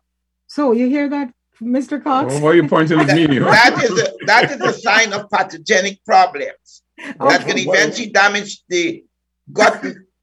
[0.47, 2.03] So you hear that, Mr.
[2.03, 2.35] Cox?
[2.35, 3.39] Well, why are you pointing at me?
[3.41, 6.83] That is a, that is a sign of pathogenic problems.
[7.19, 9.05] that can eventually damage the
[9.53, 9.83] gut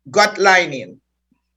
[0.10, 1.02] gut lining,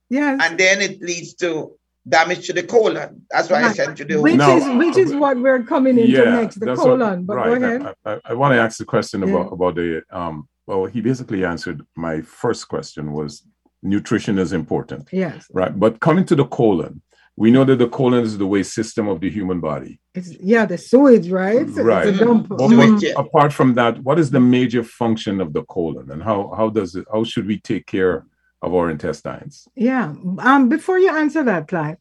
[0.09, 0.41] Yes.
[0.43, 1.77] and then it leads to
[2.09, 3.23] damage to the colon.
[3.31, 3.77] That's why I Right.
[3.77, 6.79] sent you the which Now- is which is what we're coming into next, the that's
[6.79, 7.25] what- colon.
[7.25, 7.47] but right.
[7.47, 7.95] go ahead.
[8.05, 9.29] I, I, I want to ask the question Yeah.
[9.31, 10.49] about about the um.
[10.67, 13.43] Well, he basically answered my first question was
[13.83, 15.47] nutrition is important, yes.
[15.53, 15.79] right?
[15.79, 17.03] But coming to the colon,
[17.37, 20.65] we know that the colon is the waste system of the human body, It's yeah,
[20.65, 21.67] the sewage, right?
[21.93, 22.07] Right?
[22.09, 22.49] It's a dump.
[22.49, 23.03] But, Sewage, but Mhm.
[23.03, 23.13] yeah.
[23.25, 26.95] apart from that, what is the major function of the colon, and how how does
[26.99, 27.05] it?
[27.13, 28.25] How should we take care
[28.65, 29.69] of our intestines?
[29.77, 30.15] Yeah.
[30.39, 31.99] Um, before you answer that, Clyde,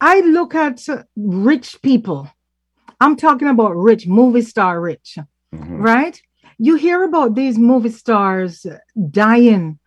[0.00, 0.80] I look at
[1.16, 2.28] rich people.
[3.00, 5.18] I'm talking about rich, movie star rich,
[5.54, 5.78] Mhm.
[5.92, 6.20] right?
[6.58, 8.64] you hear about these movie stars
[9.10, 9.78] dying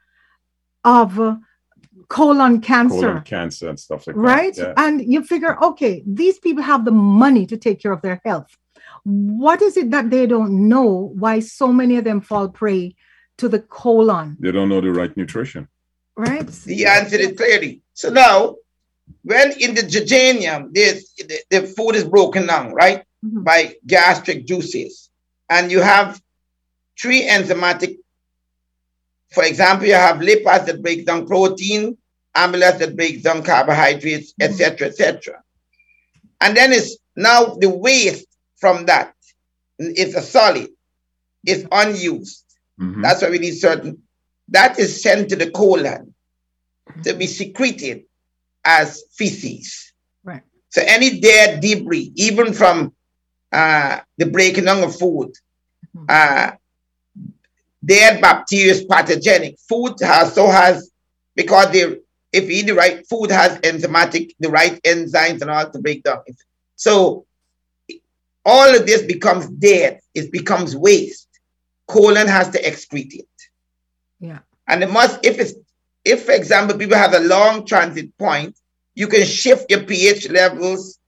[0.83, 1.35] of uh,
[2.09, 3.07] colon cancer.
[3.13, 4.55] Colon cancer and stuff like right?
[4.55, 4.73] that.
[4.77, 4.83] Yeah.
[4.85, 8.49] And you figure, okay, these people have the money to take care of their health.
[9.03, 12.95] What is it that they don't know why so many of them fall prey
[13.37, 15.67] to the colon, They don't know the right nutrition.
[16.15, 16.47] Right?
[16.47, 17.81] The answer is clearly.
[17.93, 18.55] So now,
[19.23, 23.43] when in the jejunum, there's, the, the food is broken down, right, Mhm.
[23.43, 25.09] by gastric juices.
[25.49, 26.21] And you have
[26.99, 27.97] three enzymatic,
[29.31, 31.97] for example, you have lipase that breaks down protein,
[32.35, 35.41] amylase that breaks down carbohydrates, etc., etc.
[36.41, 39.13] And then it's now the waste from that
[39.79, 40.69] is a solid,
[41.45, 42.43] is unused.
[42.79, 43.01] Mhm.
[43.01, 44.01] That's why we need certain.
[44.49, 46.13] That is sent to the colon
[47.03, 48.03] to be secreted
[48.63, 49.93] as feces.
[50.23, 50.41] Right.
[50.69, 52.93] So any dead debris, even from
[53.51, 55.31] uh, the breaking down of food,
[55.95, 56.05] Mhm.
[56.09, 56.55] uh,
[57.83, 59.57] dead bacteria is pathogenic.
[59.69, 60.91] Food also has
[61.35, 61.83] because they,
[62.31, 66.03] if you eat the right food, has enzymatic, the right enzymes and all to break
[66.03, 66.21] down.
[66.75, 67.25] So
[68.43, 70.01] all of this becomes dead.
[70.13, 71.29] It becomes waste.
[71.87, 73.27] Colon has to excrete it.
[74.19, 74.39] Yeah.
[74.67, 75.53] And it must, if it's,
[76.03, 78.57] if for example, people have a long transit point,
[78.93, 80.99] you can shift your pH levels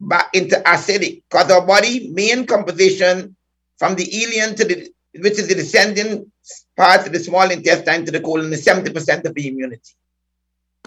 [0.00, 3.36] back into acidic because our body main composition
[3.78, 4.90] from the ileum to the,
[5.20, 6.30] which is the descending
[6.76, 9.92] part of the small intestine to the colon is 70% of the immunity.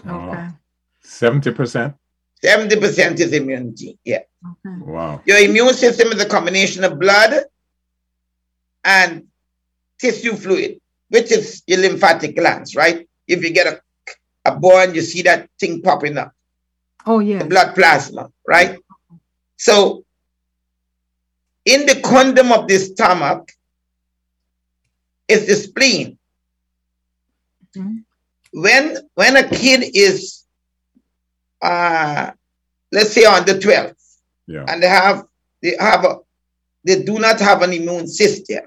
[0.06, 0.48] Okay.
[1.02, 1.94] Seventy percent.
[2.42, 3.98] 70% is immunity.
[4.04, 4.20] Yeah.
[4.46, 4.76] Okay.
[4.80, 5.22] Wow.
[5.24, 7.34] Your immune system is a combination of blood
[8.84, 9.24] and
[9.98, 13.08] tissue fluid, which is your lymphatic glands, right?
[13.26, 13.80] If you get a,
[14.44, 16.32] a burn, you see that thing popping up,
[17.06, 17.38] Oh yeah.
[17.38, 17.48] the yeah.
[17.48, 18.78] blood plasma, right?
[19.56, 20.04] So,
[21.64, 23.50] in the condom of the stomach
[25.28, 26.18] is the spleen.
[27.76, 28.04] Mhm.
[28.52, 30.44] When when a kid is,
[31.60, 32.30] uh,
[32.92, 33.96] let's say on the 12th,
[34.46, 34.64] Yeah.
[34.68, 35.26] and they have
[35.62, 36.18] they have a
[36.84, 38.64] they do not have an immune system.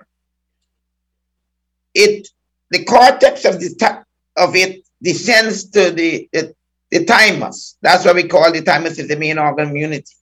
[1.94, 2.28] It
[2.70, 4.04] the cortex of the
[4.38, 6.56] of it descends to the, the
[6.90, 7.78] the thymus.
[7.82, 10.14] That's what we call the thymus is the main organ of immunity.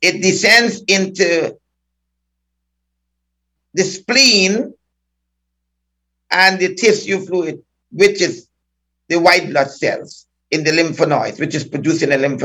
[0.00, 1.56] It descends into
[3.74, 4.74] the spleen
[6.30, 8.48] and the tissue fluid, which is
[9.08, 12.42] the white blood cells in the lymph nodes, which is producing the lymph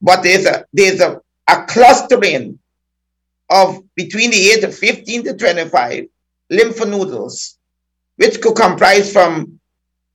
[0.00, 2.58] but there's a there's a, a clustering
[3.50, 6.06] of between the age of 15 to 25
[6.50, 7.58] lymph nodules,
[8.16, 9.58] which could comprise from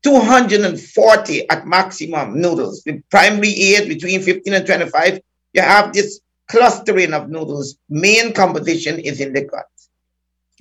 [0.03, 2.83] 240 at maximum nodules.
[2.83, 5.19] The primary age between 15 and 25,
[5.53, 7.77] you have this clustering of nodules.
[7.89, 9.65] Main composition is in the gut.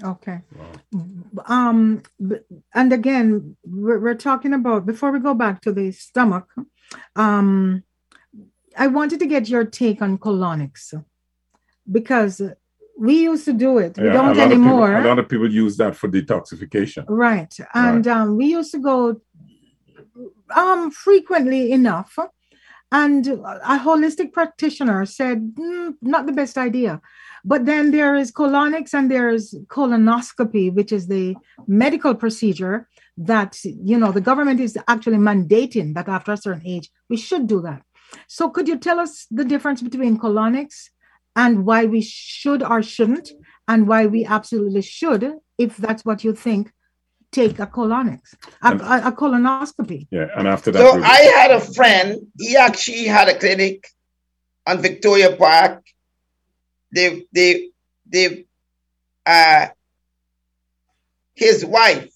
[0.02, 0.40] Okay.
[0.56, 1.44] Wow.
[1.46, 2.02] Um,
[2.74, 6.48] and again, we're, we're talking about before we go back to the stomach.
[7.14, 7.84] Um,
[8.76, 10.94] I wanted to get your take on colonics
[11.90, 12.40] because
[12.98, 13.96] we used to do it.
[13.98, 14.92] We Yeah, a don't of people- anymore.
[14.96, 17.04] a lot of people use that for detoxification.
[17.08, 17.52] Right.
[17.74, 19.20] And um, we used to go
[20.54, 22.18] um, frequently enough.
[22.94, 27.00] And a holistic practitioner said, "Mm, not the best idea.
[27.44, 31.34] But then there is colonics and there's colonoscopy, which is the
[31.66, 36.90] medical procedure that, you know, the government is actually mandating that after a certain age,
[37.08, 37.82] we should do that.
[38.28, 40.90] So could you tell us the difference between colonics
[41.36, 43.30] and why we should or shouldn't,
[43.68, 46.72] and why we absolutely should, if that's what you think,
[47.30, 50.06] take a colonics, a, And- a, a colonoscopy.
[50.10, 53.86] Yeah, and after that, So we- I had a friend, he actually had a clinic
[54.66, 55.82] on Victoria Park.
[56.94, 57.70] They they
[58.06, 58.44] they
[59.24, 59.68] uh
[61.34, 62.12] his wife,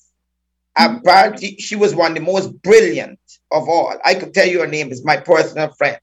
[0.77, 3.19] apparently she was one of the most brilliant
[3.51, 3.97] of all.
[4.05, 5.99] I could tell you her name is my personal friend.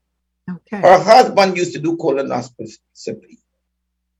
[0.49, 0.81] Okay.
[0.81, 3.37] Her husband used to do colonoscopy.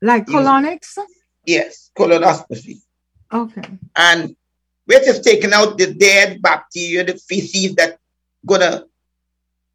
[0.01, 0.97] Like colonics?
[1.45, 2.81] Yes, colonoscopy.
[3.31, 3.63] Okay.
[3.95, 4.35] And
[4.87, 7.99] we're just taking out the dead bacteria, the feces that
[8.45, 8.85] gonna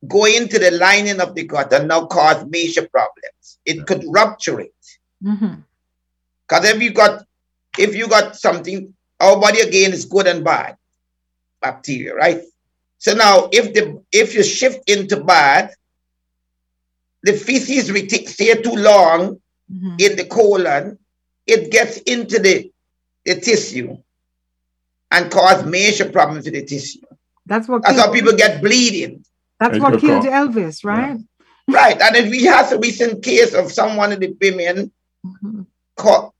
[0.06, 3.58] go into the lining of the gut and now cause major problems.
[3.64, 4.74] It could rupture it.
[5.22, 5.64] Mhm.
[6.46, 7.24] Because if you got
[7.78, 10.76] if you got something, our body again is good and bad
[11.60, 12.42] bacteria, right?
[12.98, 15.74] So now if the if you shift into bad,
[17.22, 19.40] the feces reti- stay too long
[19.72, 20.00] Mhm.
[20.00, 20.98] in the colon,
[21.46, 22.70] it gets into the,
[23.24, 23.96] the tissue
[25.10, 27.00] and cause major problems with the tissue.
[27.46, 29.24] That's what That's how people get bleeding.
[29.60, 31.18] that's It what killed cause- Elvis, right?
[31.66, 32.00] Right.
[32.00, 34.90] And then we have a recent case of someone in the women
[35.26, 35.66] Mhm.
[35.96, 36.32] caught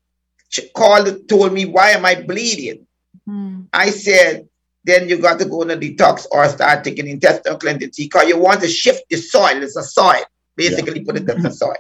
[0.75, 2.87] called, told me, why am I bleeding?
[3.29, 3.67] Mm.
[3.75, 4.49] I said,
[4.85, 8.39] then you got to go on a detox or start taking intestinal cleansing because you
[8.39, 9.63] want to shift the soil.
[9.63, 10.25] It's a soil.
[10.59, 11.75] Basically, put it in the soil.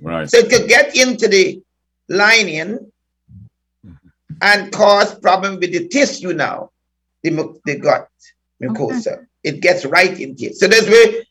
[0.00, 0.28] Right.
[0.30, 1.60] So it could get into the
[2.08, 2.70] lining
[4.40, 6.70] and cause problem with the tissue now,
[7.22, 8.08] the, mu- the gut
[8.62, 9.26] mucosa.
[9.42, 10.56] It gets right into it.
[10.56, 11.22] So there's where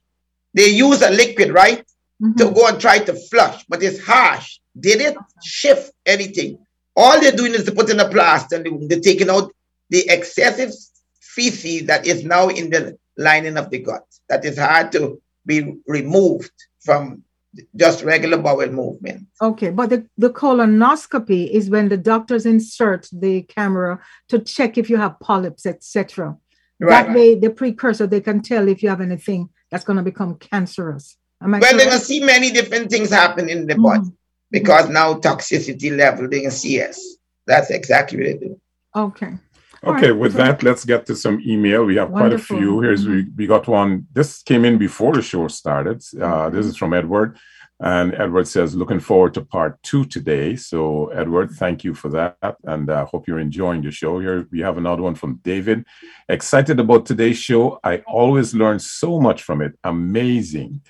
[0.53, 1.83] they use a liquid, right,
[2.21, 2.37] Mhm.
[2.37, 4.59] to go and try to flush, but it's harsh.
[4.79, 6.57] Did it shift anything?
[6.95, 8.55] All they're doing is to put in a plaster.
[8.57, 9.53] and they- They're taking out
[9.89, 10.71] the excessive
[11.19, 14.05] feces that is now in the lining of the gut.
[14.29, 16.51] That is hard to be removed
[16.83, 17.23] from
[17.75, 19.27] just regular bowel movement.
[19.41, 24.89] Okay, but the, the colonoscopy is when the doctors insert the camera to check if
[24.89, 26.37] you have polyps, etc.
[26.79, 30.35] That way, the precursor, they can tell if you have anything that's going to become
[30.35, 31.17] cancerous.
[31.41, 33.83] Am I Well, they're gonna see many different things happen in the Mhm.
[33.83, 34.11] body
[34.51, 37.17] because now toxicity level they can see us.
[37.45, 38.61] That's exactly what they do.
[38.95, 39.33] Okay.
[39.85, 40.19] Okay, right.
[40.19, 41.85] with that, let's get to some email.
[41.85, 42.55] We have Wonderful.
[42.55, 42.81] quite a few.
[42.81, 44.07] Here's we, we got one.
[44.11, 46.03] This came in before the show started.
[46.19, 47.37] Uh, this is from Edward.
[47.79, 50.55] And Edward says, looking forward to part two today.
[50.55, 52.55] So, Edward, thank you for that.
[52.63, 54.19] And I uh, hope you're enjoying the show.
[54.19, 55.85] Here we have another one from David.
[56.29, 57.79] Excited about today's show.
[57.83, 59.77] I always learn so much from it.
[59.83, 60.81] Amazing.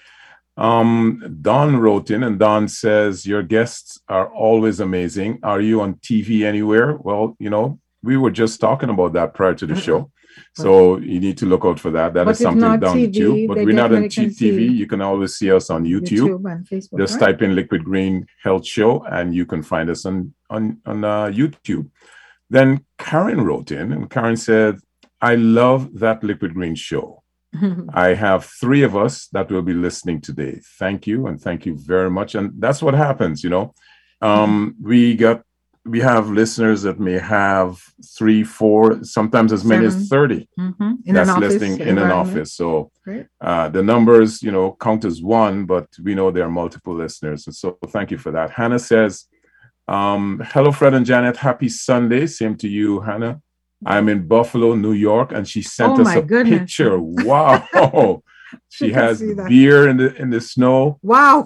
[0.57, 5.39] Um, Don wrote in, and Don says, Your guests are always amazing.
[5.43, 6.95] Are you on TV anywhere?
[6.95, 10.11] Well, you know, we were just talking about that prior to the show.
[10.53, 12.13] So you need to look out for that.
[12.13, 13.47] That But is something down TV, too.
[13.47, 14.73] But we're not on TV.
[14.73, 16.43] You can always see us on YouTube.
[16.51, 16.99] and Facebook.
[16.99, 17.27] Just right?
[17.27, 21.27] type in Liquid Green Health Show, and you can find us on on on uh,
[21.27, 21.89] YouTube.
[22.49, 24.79] Then Karen wrote in, and Karen said,
[25.21, 27.23] "I love that Liquid Green show.
[27.93, 30.59] I have three of us that will be listening today.
[30.79, 32.35] Thank you, and thank you very much.
[32.35, 33.73] And that's what happens, you know.
[34.21, 35.43] Um, we got
[35.85, 37.79] we have listeners that may have
[38.17, 40.01] three, four, sometimes as many Seven.
[40.01, 40.97] as thirty Mhm.
[41.05, 42.53] In that's an office listening in an office.
[42.53, 42.91] So
[43.41, 47.45] uh, the numbers, you know, count as one, but we know there are multiple listeners.
[47.47, 48.49] And so thank you for that.
[48.51, 49.27] Hannah says,
[49.87, 51.37] um, hello, Fred and Janet.
[51.37, 52.25] Happy Sunday.
[52.25, 53.41] Same to you, Hannah.
[53.85, 56.59] I'm in Buffalo, New York, and she sent Oh, us a goodness.
[56.59, 56.97] picture.
[56.99, 58.23] Wow.
[58.69, 60.97] she has beer in the in the snow.
[61.03, 61.37] Wow,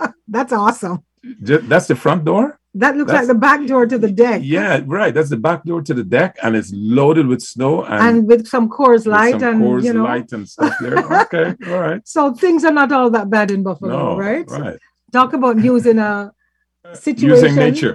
[0.28, 0.98] that's awesome.
[1.42, 2.58] Ju- That's the front door?
[2.82, 4.40] That looks That's- like the back door to the deck.
[4.44, 5.12] Yeah, right.
[5.14, 8.46] That's the back door to the deck, and it's loaded with snow and, And with
[8.46, 10.04] some Coors Light some and Coors you know.
[10.04, 10.98] Light and stuff there.
[11.22, 12.02] Okay, all right.
[12.14, 14.46] So things are not all that bad in Buffalo, No, right?
[14.48, 14.78] Right.
[15.12, 16.32] Talk about using a
[16.94, 17.94] situation Using nature.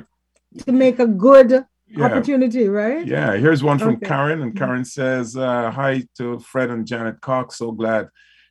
[0.66, 1.50] to make a good
[1.88, 2.06] Yeah.
[2.06, 3.06] opportunity, right?
[3.06, 3.36] Yeah.
[3.38, 4.08] Here's one from Okay.
[4.08, 4.56] Karen, and.
[4.60, 7.58] Karen says, uh, "Hi to Fred and Janet Cox.
[7.60, 8.10] So glad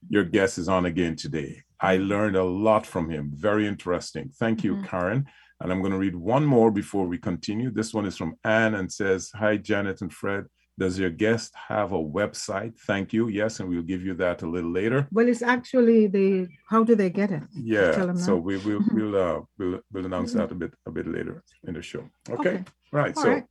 [0.08, 1.62] your guest is on again today.
[1.80, 3.24] I learned a lot from him.
[3.48, 4.30] Very interesting.
[4.42, 4.84] Thank you, Mhm.
[4.86, 5.26] Karen."
[5.62, 7.70] And I'm going to read one more before we continue.
[7.70, 10.46] This one is from Anne and says, Hi, Janet and Fred.
[10.78, 12.76] Does your guest have a website?
[12.86, 13.28] Thank you.
[13.28, 15.06] Yes, and we'll give you that a little later.
[15.12, 17.42] Well, it's actually the how do they get it?
[17.54, 17.92] Yeah.
[17.92, 18.38] Tell 'em So now.
[18.48, 18.94] we will Mhm.
[18.94, 22.08] we'll uh we'll we'll announce that a bit a bit later in the show.
[22.30, 22.64] Okay.
[22.90, 23.14] Right.
[23.16, 23.44] All so right.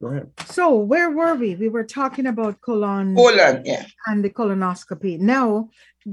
[0.00, 0.30] go ahead.
[0.46, 1.56] So where were we?
[1.56, 3.84] We were talking about colon Colon, yeah.
[4.06, 5.18] and the colonoscopy.
[5.18, 5.68] Now,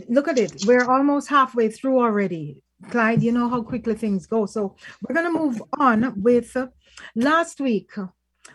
[0.09, 0.63] look at it.
[0.65, 2.63] We're almost halfway through already.
[2.89, 4.45] Clyde, you know how quickly things go.
[4.45, 6.67] So we're going to move on with uh,
[7.15, 7.91] last week.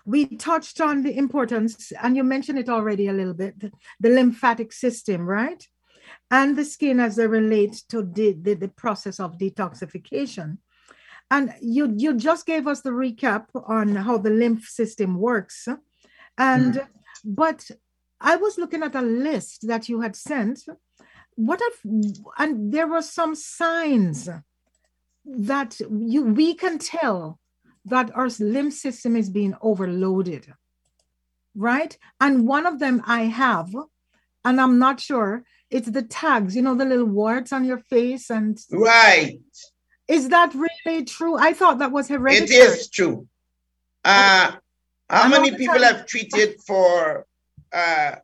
[0.05, 3.61] We touched on the importance, and you mentioned it already a little bit
[3.99, 5.67] the lymphatic system, right?
[6.31, 10.59] And the skin as they relate to the, the, the process of detoxification.
[11.31, 15.69] And you, you just gave us the recap on how the lymph system works.
[16.37, 16.87] And,
[17.25, 17.71] but
[18.21, 20.61] I was looking at a list that you had sent.
[21.47, 21.77] What if,
[22.39, 24.29] and there were some signs
[25.25, 27.39] that you we can tell
[27.87, 30.53] that our lymph system is being overloaded,
[31.55, 31.97] right?
[32.21, 33.71] And one of them I have,
[34.45, 35.45] and I'm not sure.
[35.71, 39.41] It's the tags, you know, the little warts on your face, and Right.
[40.09, 41.37] is that really true?
[41.39, 42.61] I thought that was It hereditary.
[42.67, 43.27] is true.
[44.05, 44.53] Uh,
[45.09, 47.27] how And many people time- have treated for
[47.73, 48.17] uh,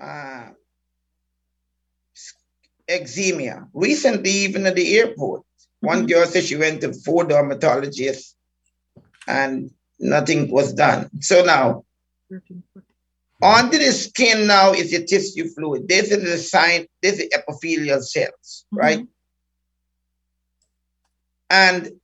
[0.00, 0.48] uh,
[2.92, 3.68] eczema?
[3.72, 5.42] Recently, even at the airport,
[5.80, 6.08] one Mhm.
[6.08, 8.34] girl said she went to four dermatologists
[9.26, 11.10] and nothing was done.
[11.20, 11.84] So now,
[13.42, 15.88] under the skin now is the tissue fluid.
[15.88, 19.00] This is the sign, this is epithelial cells, right?
[19.00, 19.08] Mhm.
[21.50, 22.00] And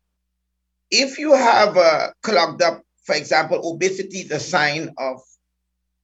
[0.90, 5.22] if you have a clogged up, for example, obesity is a sign of,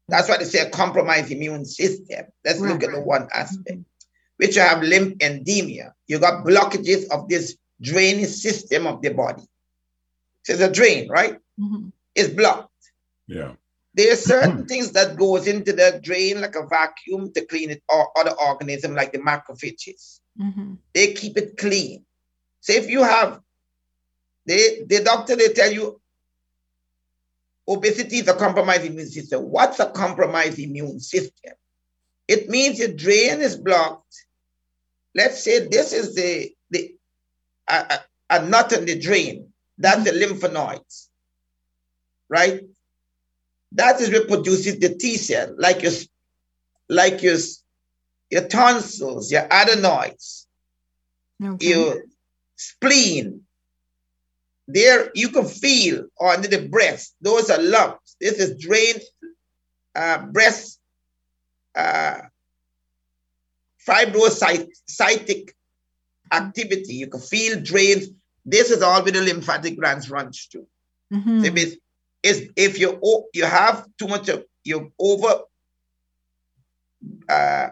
[0.08, 2.26] that's why they say a compromised immune system.
[2.44, 3.80] Let's look at the one aspect,
[4.36, 5.92] which you have lymphedema.
[6.06, 9.42] You got blockages of this draining system of the body.
[10.42, 11.38] So it's a drain, right?
[11.60, 11.92] Mhm.
[12.14, 12.70] It's blocked.
[13.26, 13.54] Yeah.
[13.94, 17.82] There are certain things that goes into the drain like a vacuum to clean it
[17.88, 20.20] or other organism like the macrophages.
[20.40, 20.78] Mhm.
[20.92, 22.04] They keep it clean.
[22.60, 23.40] So if you have
[24.46, 26.00] they the doctor they tell you
[27.66, 29.42] obesity is a compromised immune system.
[29.44, 31.54] What's a compromised immune system?
[32.28, 34.14] It means your drain is blocked.
[35.14, 36.94] Let's say this is the the
[37.68, 38.00] a, a,
[38.30, 39.52] a nut in the drain.
[39.78, 41.10] That's the lymph nodes,
[42.28, 42.62] right?
[43.72, 45.92] That is what produces the T cell, like your
[46.88, 47.38] like your
[48.30, 50.46] your tonsils, your adenoids,
[51.42, 51.68] Okay.
[51.68, 52.02] your
[52.56, 53.42] spleen.
[54.66, 57.14] There you can feel under the breast.
[57.20, 58.16] Those are lumps.
[58.20, 59.02] This is drained
[59.94, 60.73] uh, breast
[61.74, 62.20] uh,
[63.86, 65.50] fibrocystic
[66.32, 66.94] activity.
[66.94, 68.08] You can feel drains.
[68.44, 70.66] This is all where the lymphatic glands runs to.
[71.12, 71.44] Mhm.
[71.44, 71.76] If it's,
[72.22, 72.98] it's if you
[73.32, 75.40] you have too much of you over
[77.28, 77.68] uh,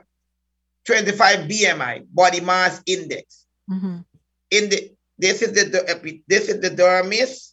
[0.84, 3.46] 25 BMI, body mass index.
[3.70, 4.04] Mhm.
[4.50, 7.52] In the this is the, this is the dermis,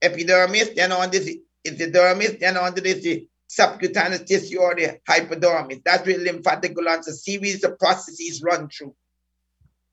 [0.00, 1.26] epidermis, then on this
[1.64, 5.80] is the dermis, then on this is the subcutaneous tissue or the hypodermis.
[5.84, 8.94] That's where lymphatic glands, a series of processes run through.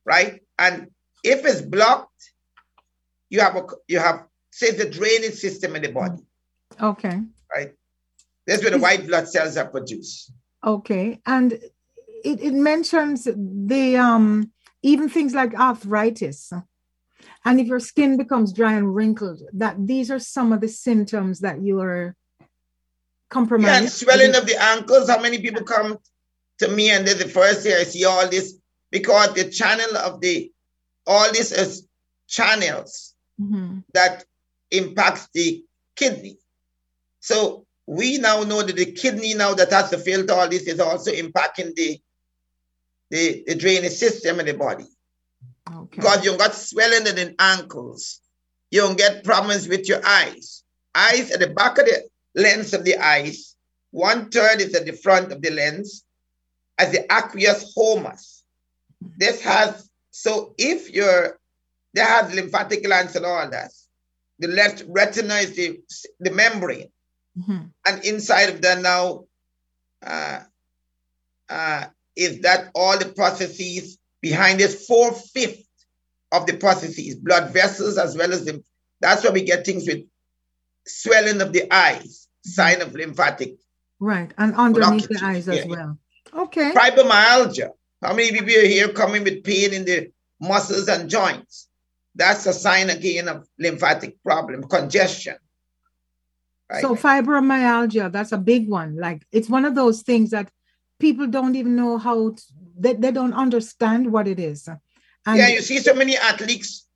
[0.05, 0.41] Right?
[0.57, 0.87] And
[1.25, 2.31] if it's blocked,
[3.29, 6.23] you have a you have say the drainage system in the body,
[6.81, 7.21] Okay.
[7.53, 7.71] right?
[8.47, 10.31] That's where the white blood cells are produced.
[10.65, 11.19] Okay.
[11.25, 14.51] And it, it mentions the um
[14.81, 16.53] even things like arthritis.
[17.45, 21.41] And if your skin becomes dry and wrinkled, that these are some of the symptoms
[21.41, 22.15] that you are
[23.67, 25.09] Yeah, and swelling of the ankles.
[25.09, 25.97] How many people come
[26.59, 28.55] to me and they're the first day I see all this
[28.91, 30.51] because the channel of the
[31.05, 31.87] all this is
[32.27, 33.83] channels Mhm.
[33.93, 34.25] that
[34.71, 35.63] impacts the
[35.95, 36.37] kidney.
[37.21, 40.79] So we now know that the kidney now that has to filter all this is
[40.79, 41.99] also impacting the
[43.11, 44.85] the, the drainage system in the body.
[45.73, 45.95] Okay.
[45.95, 48.21] Because you got swelling in the ankles.
[48.69, 50.63] You don't get problems with your eyes.
[50.93, 53.55] Eyes at the back of the lens of the eyes.
[53.91, 56.03] One third is at the front of the lens
[56.77, 58.15] as the aqueous humor.
[59.17, 61.39] This has, so if you're,
[61.93, 63.71] they have lymphatic glands and all that.
[64.39, 65.79] The left retina is the,
[66.19, 66.89] the membrane.
[67.37, 67.71] Mhm.
[67.85, 69.25] And inside of that now
[70.05, 70.39] uh,
[71.49, 75.63] uh, is that all the processes behind this four fifth
[76.31, 78.63] of the processes, blood vessels as well as the.
[79.01, 80.05] That's why we get things with
[80.89, 83.55] swelling of the eyes, sign of lymphatic
[83.99, 84.33] Right.
[84.37, 85.65] And underneath the eyes as yeah.
[85.65, 85.97] well.
[86.33, 86.71] Okay.
[86.71, 87.71] fibromyalgia.
[88.01, 91.67] How many people are here coming with pain in the muscles and joints?
[92.15, 95.35] That's a sign again of lymphatic problem, congestion.
[96.69, 96.81] Right?
[96.81, 98.95] So fibromyalgia, that's a big one.
[98.95, 100.49] Like it's one of those things that
[100.99, 102.43] people don't even know how to,
[102.77, 104.67] they, they don't understand what it is.
[105.25, 106.87] And yeah, you see so many athletes,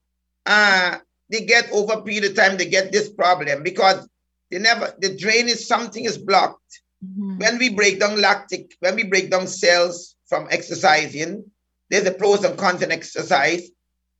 [0.46, 0.98] uh,
[1.30, 4.08] they get over a period of time, they get this problem because
[4.52, 6.82] they never, the drain is something is blocked.
[7.04, 7.40] Mhm.
[7.40, 11.44] When we break down lactic, when we break down cells from exercising,
[11.90, 13.70] there's a pros and cons in exercise.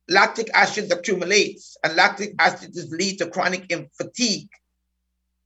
[0.08, 4.50] Lactic acid accumulates, and lactic acid is lead to chronic fatigue.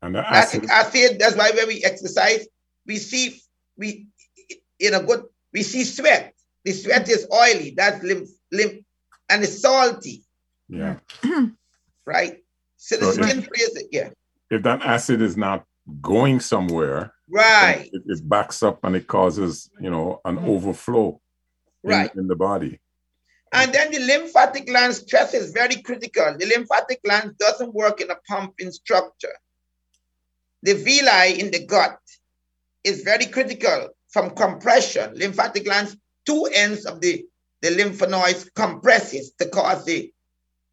[0.03, 2.47] And the acid, Lactic acid, that's why when we exercise,
[2.87, 3.41] we see
[3.77, 4.07] we
[4.81, 6.35] in a good we see sweat.
[6.65, 8.85] The sweat is oily, that's lymph, lymph,
[9.29, 10.25] and it's salty,
[10.69, 10.97] yeah.
[12.07, 12.39] right?
[12.77, 14.11] So the So skin plays it, yeah.
[14.51, 15.65] If that acid is not
[16.01, 20.49] going somewhere, Right, it, it backs up and it causes, you know, an mm.
[20.49, 21.21] overflow
[21.85, 22.15] in, right.
[22.15, 22.81] in the body.
[23.53, 26.37] And then the lymphatic gland stress is very critical.
[26.39, 29.35] The lymphatic gland doesn't work in a pumping structure.
[30.63, 31.99] The villi in the gut
[32.85, 35.15] is very critical from compression.
[35.15, 35.97] Lymphatic glands,
[36.27, 37.25] two ends of the,
[37.63, 40.13] the lymph nodes compresses to cause the,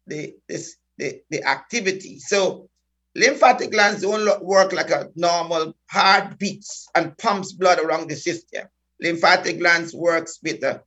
[0.06, 2.18] the, this, the, the activity.
[2.18, 2.68] So
[3.14, 8.16] lymphatic glands don't lo- work like a normal heart beats and pumps blood around the
[8.16, 8.66] system.
[9.00, 10.82] Lymphatic glands works with a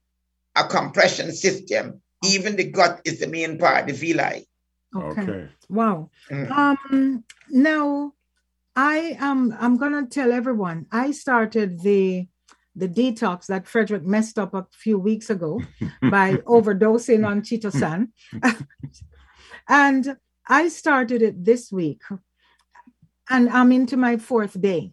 [0.55, 2.01] a compression system.
[2.25, 4.47] Even the gut is the main part, the villi.
[4.95, 5.21] Okay.
[5.21, 5.49] Okay.
[5.69, 6.09] Wow.
[6.31, 6.51] Mm.
[6.51, 8.13] Um now
[8.75, 12.27] I am I'm gonna tell everyone I started the
[12.75, 15.61] the detox that Frederick messed up a few weeks ago
[16.01, 18.09] by overdosing on chitosan.
[19.69, 20.17] and
[20.47, 22.01] I started it this week
[23.29, 24.91] and I'm into my fourth day.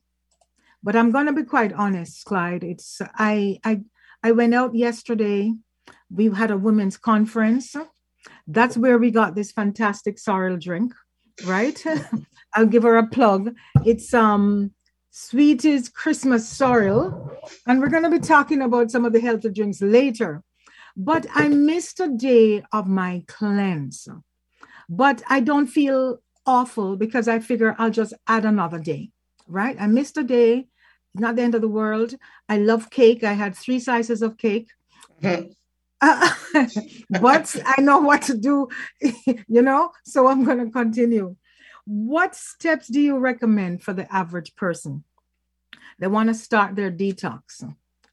[0.82, 2.62] But I'm gonna be quite honest, Clyde.
[2.62, 3.80] It's I I
[4.22, 5.52] I went out yesterday.
[6.10, 7.74] We had a women's conference.
[8.46, 10.92] That's where we got this fantastic sorrel drink.
[11.44, 11.82] right?
[12.54, 13.54] I'll give her a plug.
[13.84, 14.72] It's um
[15.10, 17.32] Sweetie's Christmas Sorrel,
[17.66, 20.42] and we're going to be talking about some of the healthy drinks later.
[20.94, 24.08] But I missed a day of my cleanse,
[24.88, 29.10] but I don't feel awful because I figure I'll just add another day,
[29.48, 29.76] right?
[29.78, 30.68] I missed a day,
[31.14, 32.14] not the end of the world.
[32.48, 33.24] I love cake.
[33.24, 34.70] I had three slices of cake.
[35.22, 35.52] Mm-hmm.
[35.98, 36.30] Uh,
[37.08, 38.68] but I know what to do,
[39.48, 41.36] you know, so I'm going to continue.
[41.86, 45.04] What steps do you recommend for the average person?
[45.98, 47.64] They want to start their detox,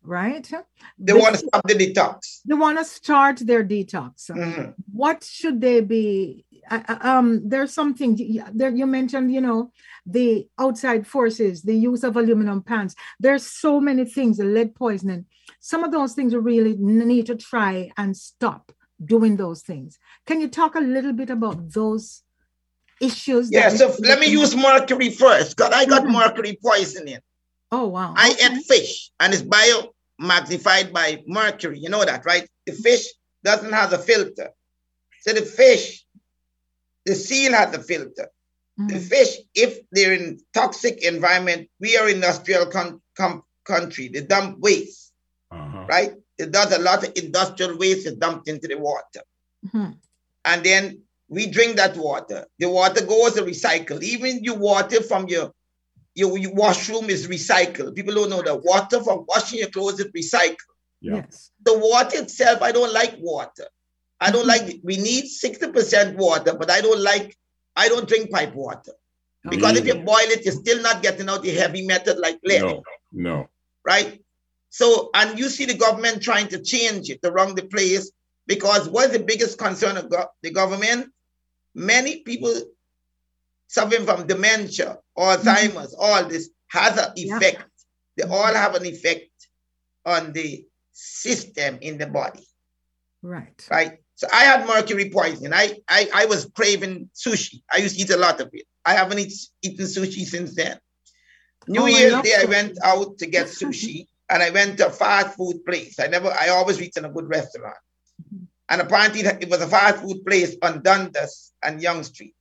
[0.01, 0.49] right?
[0.97, 2.39] They, want to start the detox.
[2.45, 4.31] They want to start their detox.
[4.31, 4.71] Mm-hmm.
[4.93, 6.45] What should they be?
[6.69, 8.17] Um, there's something
[8.53, 8.69] there.
[8.69, 9.71] You mentioned, you know,
[10.05, 12.95] the outside forces, the use of aluminum pans.
[13.19, 15.25] There's so many things, the lead poisoning.
[15.59, 18.71] Some of those things we really need to try and stop
[19.03, 19.99] doing those things.
[20.25, 22.23] Can you talk a little bit about those
[23.01, 23.51] issues?
[23.51, 26.13] Yeah, so let me use mercury first, because I got mm-hmm.
[26.13, 27.19] mercury poisoning.
[27.71, 28.13] Oh, wow.
[28.15, 28.55] I okay.
[28.55, 31.79] ate fish and it's bio magnified by mercury.
[31.79, 32.47] You know that, right?
[32.65, 33.05] The fish
[33.43, 34.51] doesn't have a filter.
[35.21, 36.02] So the fish,
[37.05, 38.29] the seal has a filter.
[38.79, 38.87] Mm-hmm.
[38.87, 44.07] The fish, if they're in toxic environment, we are industrial con- com- country.
[44.07, 45.13] They dump waste,
[45.51, 45.85] uh-huh.
[45.87, 46.13] right?
[46.37, 49.21] It does a lot of industrial waste is dumped into the water.
[49.67, 49.91] Mm-hmm.
[50.45, 52.47] And then we drink that water.
[52.59, 54.01] The water goes to recycle.
[54.01, 55.51] Even your water from your
[56.15, 57.95] your, your washroom is recycled.
[57.95, 60.57] People don't know that water from washing your clothes is recycled.
[61.01, 61.51] Yes.
[61.65, 63.67] The water itself, I don't like water.
[64.19, 64.79] I don't like.
[64.83, 67.37] We need 60% water, but I don't like,
[67.75, 68.93] I don't drink pipe water.
[69.49, 72.61] Because if you boil it, you're still not getting out the heavy metal like lead.
[72.61, 73.49] No, no.
[73.85, 74.23] Right?
[74.69, 78.11] So, and you see the government trying to change it around the place
[78.47, 81.11] because what's the biggest concern of go- the government?
[81.75, 82.53] Many people
[83.67, 86.01] suffering from dementia, Alzheimer's, mm-hmm.
[86.01, 87.69] all this has an effect.
[88.15, 88.25] Yeah.
[88.25, 89.29] They all have an effect
[90.05, 92.47] on the system in the body.
[93.21, 93.67] Right.
[93.69, 94.02] Right.
[94.23, 95.51] So I had mercury poisoning.
[95.51, 97.61] I, I, I was craving sushi.
[97.69, 98.65] I used to eat a lot of it.
[98.85, 100.79] I haven't eat, eaten sushi since then.
[101.67, 104.91] New oh, Year's Day, I went out to get sushi and I went to a
[104.91, 105.99] fast food place.
[105.99, 107.75] I never, I always eat in a good restaurant.
[108.69, 112.35] And apparently it was a fast food place on Dundas and Yonge Street.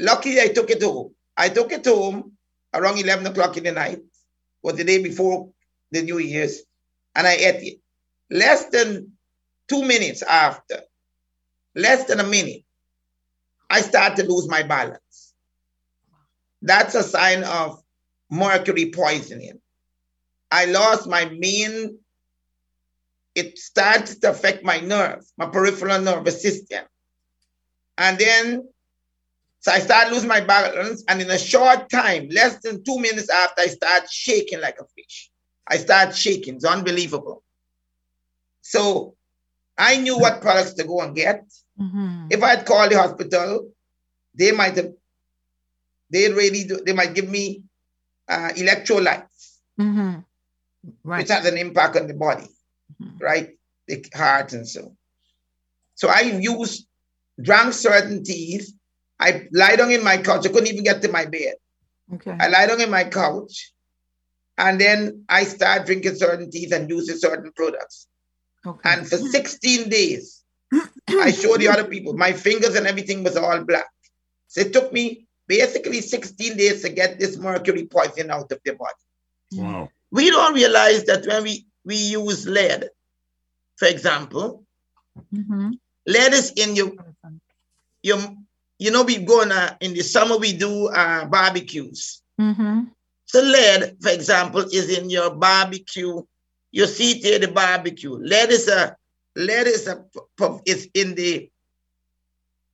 [0.00, 1.14] Luckily, I took it home.
[1.36, 2.32] I took it home
[2.74, 4.00] around 11 o'clock in the night,
[4.60, 5.50] was the day before
[5.92, 6.62] the New Year's,
[7.14, 7.80] and I ate it.
[8.28, 9.15] Less than
[9.68, 10.80] two minutes after,
[11.74, 12.62] less than a minute,
[13.68, 15.34] I start to lose my balance.
[16.62, 17.82] That's a sign of
[18.30, 19.60] mercury poisoning.
[20.50, 21.98] I lost my main,
[23.34, 26.84] it started to affect my nerve, my peripheral nervous system.
[27.98, 28.68] And then
[29.66, 33.28] so I start losing my balance, and in a short time, less than two minutes
[33.28, 35.28] after, I start shaking like a fish.
[35.66, 36.54] I start shaking.
[36.54, 37.42] It's unbelievable.
[38.60, 39.16] So
[39.78, 41.44] I knew what products to go and get.
[41.78, 42.28] Mm-hmm.
[42.30, 43.70] If I'd called the hospital,
[44.34, 44.92] they might have,
[46.10, 47.62] they really do, they might give me
[48.28, 50.20] uh, electrolytes, mm-hmm.
[51.04, 51.18] right.
[51.18, 52.48] which has an impact on the body,
[53.00, 53.18] mm-hmm.
[53.18, 53.50] right?
[53.88, 54.96] The heart and so.
[55.94, 56.86] So I used,
[57.40, 58.74] drank certain teas
[59.18, 60.46] I lie down in my couch.
[60.46, 61.54] I couldn't even get to my bed.
[62.14, 62.36] Okay.
[62.38, 63.72] I lie down in my couch,
[64.58, 68.08] and then I start drinking certain teas and using certain products.
[68.66, 68.90] Okay.
[68.90, 70.42] And for 16 days,
[71.08, 73.88] I showed the other people my fingers and everything was all black.
[74.48, 78.72] So it took me basically 16 days to get this mercury poison out of the
[78.72, 78.92] body.
[79.52, 79.88] Wow.
[80.10, 82.88] We don't realize that when we, we use lead,
[83.76, 84.64] for example,
[85.32, 85.70] mm-hmm.
[86.06, 86.92] lead is in your,
[88.02, 88.18] your
[88.78, 92.22] you know, we go uh, in the summer, we do uh, barbecues.
[92.40, 92.84] Mm-hmm.
[93.24, 96.22] So lead, for example, is in your barbecue.
[96.72, 98.12] You see it here, the barbecue.
[98.12, 98.96] Lead is a
[99.34, 100.04] lead is a
[100.66, 101.50] is in the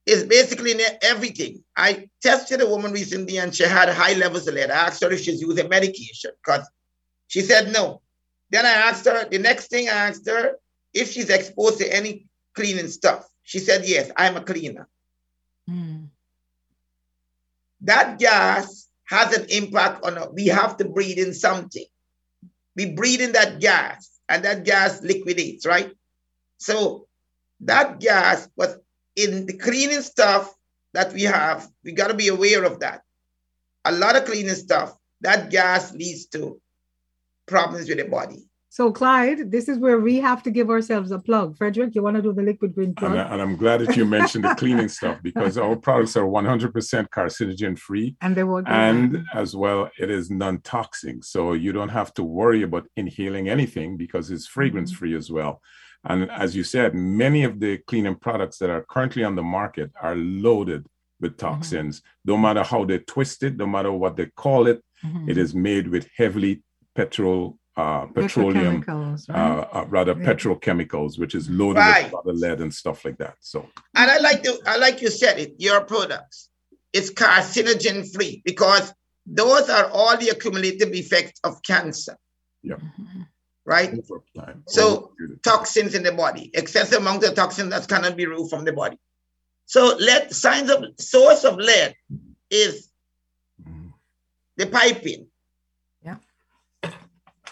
[0.06, 1.62] is basically in everything.
[1.76, 4.70] I tested a woman recently and she had high levels of lead.
[4.70, 6.68] I asked her if she's using medication because
[7.28, 8.02] she said no.
[8.50, 10.56] Then I asked her, the next thing I asked her
[10.92, 13.26] if she's exposed to any cleaning stuff.
[13.44, 14.88] She said, yes, I'm a cleaner.
[15.70, 16.08] Mm.
[17.82, 20.28] That gas has an impact on us.
[20.32, 21.84] We have to breathe in something.
[22.76, 25.92] We breathe in that gas, and that gas liquidates, right?
[26.58, 27.06] So
[27.60, 28.78] that gas was
[29.16, 30.54] in the cleaning stuff
[30.94, 31.68] that we have.
[31.84, 33.02] We got to be aware of that.
[33.84, 36.60] A lot of cleaning stuff, that gas leads to
[37.46, 38.48] problems with the body.
[38.74, 41.58] So, Clyde, this is where we have to give ourselves a plug.
[41.58, 43.10] Frederick, you want to do the liquid green plug?
[43.10, 46.24] And, I, and I'm glad that you mentioned the cleaning stuff because our products are
[46.24, 46.72] 100%
[47.10, 48.16] carcinogen free.
[48.22, 48.62] And they will.
[48.66, 51.22] And as well, it is non toxic.
[51.22, 55.18] So you don't have to worry about inhaling anything because it's fragrance free mm-hmm.
[55.18, 55.60] as well.
[56.04, 59.90] And as you said, many of the cleaning products that are currently on the market
[60.00, 60.86] are loaded
[61.20, 61.46] with mm-hmm.
[61.46, 62.00] toxins.
[62.00, 62.30] Mm-hmm.
[62.30, 65.28] No matter how they twist it, no matter what they call it, mm-hmm.
[65.28, 66.62] it is made with heavily
[66.94, 69.20] petrol uh, petroleum, right?
[69.30, 70.26] uh, uh, rather yeah.
[70.26, 72.12] petrochemicals, which is loaded right.
[72.24, 73.36] with lead and stuff like that.
[73.40, 73.66] So,
[73.96, 75.54] and I like to, I like you said it.
[75.58, 76.50] Your products,
[76.92, 78.92] it's carcinogen free because
[79.26, 82.16] those are all the accumulative effects of cancer.
[82.62, 82.76] Yeah.
[82.76, 83.22] Mm-hmm.
[83.64, 83.94] Right.
[84.66, 85.12] So
[85.44, 88.98] toxins in the body, excessive amount of toxins that cannot be removed from the body.
[89.66, 91.94] So lead signs of source of lead
[92.50, 92.90] is
[93.62, 93.90] mm-hmm.
[94.56, 95.28] the piping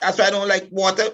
[0.00, 1.04] that's why I don't like water.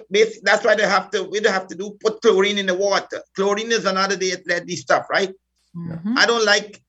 [0.43, 1.23] That's why they have to.
[1.23, 3.21] We don't have to do put chlorine in the water.
[3.35, 5.33] Chlorine is another deadly stuff, right?
[5.75, 6.17] Mm-hmm.
[6.17, 6.81] I don't like.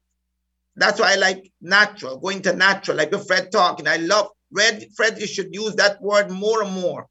[0.77, 3.89] That's why I like natural, going to natural, like the Fred talking.
[3.89, 4.87] I love Fred.
[4.97, 7.07] Fred, you should use that word more and more.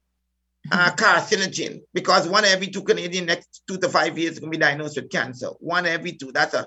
[0.70, 1.02] Uh, mm-hmm.
[1.02, 5.10] carcinogen, because one every two Canadian next two to five years to be diagnosed with
[5.10, 5.48] cancer.
[5.60, 6.32] One every two.
[6.32, 6.66] That's a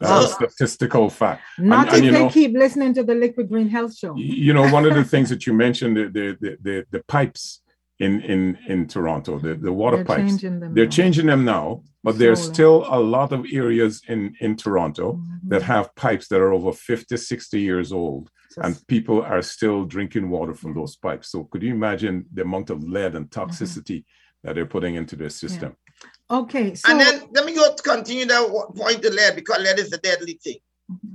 [0.00, 1.42] that's a statistical fact.
[1.58, 4.14] Not and, if and, they know, keep listening to the Liquid Green Health Show.
[4.16, 7.60] You know, one of the things that you mentioned, the the the, the pipes
[7.98, 10.90] in in in Toronto, the, the water they're pipes, changing they're now.
[10.90, 12.26] changing them now, but Slowly.
[12.26, 15.48] there's still a lot of areas in in Toronto mm-hmm.
[15.48, 18.30] that have pipes that are over 50, 60 years old.
[18.54, 21.30] Just, and people are still drinking water from those pipes.
[21.30, 23.40] So could you imagine the amount of lead and mm-hmm.
[23.40, 24.46] toxicity mm-hmm.
[24.46, 25.76] that they're putting into their system?
[25.76, 25.87] Yeah.
[26.30, 26.74] Okay.
[26.74, 29.92] So, and then let me go to continue that point to lead because lead is
[29.92, 30.58] a deadly thing.
[30.90, 31.14] Mm-hmm.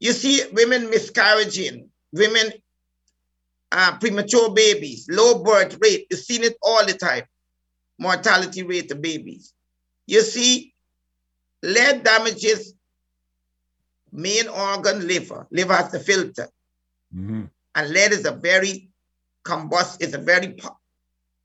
[0.00, 2.52] You see women miscarrying, women
[3.72, 6.06] uh, premature babies, low birth rate.
[6.10, 7.24] You've seen it all the time.
[7.98, 9.52] Mortality rate of babies.
[10.06, 10.74] You see,
[11.62, 12.74] lead damages
[14.12, 15.46] main organ liver.
[15.50, 16.48] Liver has to filter.
[17.14, 17.44] Mm-hmm.
[17.74, 18.90] And lead is a very
[19.44, 20.56] combust, it's a very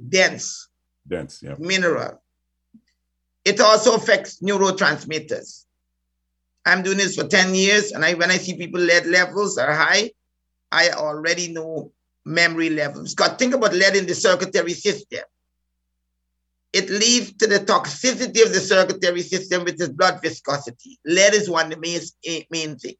[0.09, 0.69] dense,
[1.07, 1.55] dense yeah.
[1.59, 2.21] mineral.
[3.43, 5.65] It also affects neurotransmitters.
[6.65, 9.73] I'm doing this for 10 years, and I, when I see people lead levels are
[9.73, 10.11] high,
[10.71, 11.91] I already know
[12.23, 13.15] memory levels.
[13.15, 15.21] Because think about lead in the circulatory system.
[16.71, 20.99] It leads to the toxicity of the circulatory system, which is blood viscosity.
[21.05, 22.95] Lead is one of the main, main thing.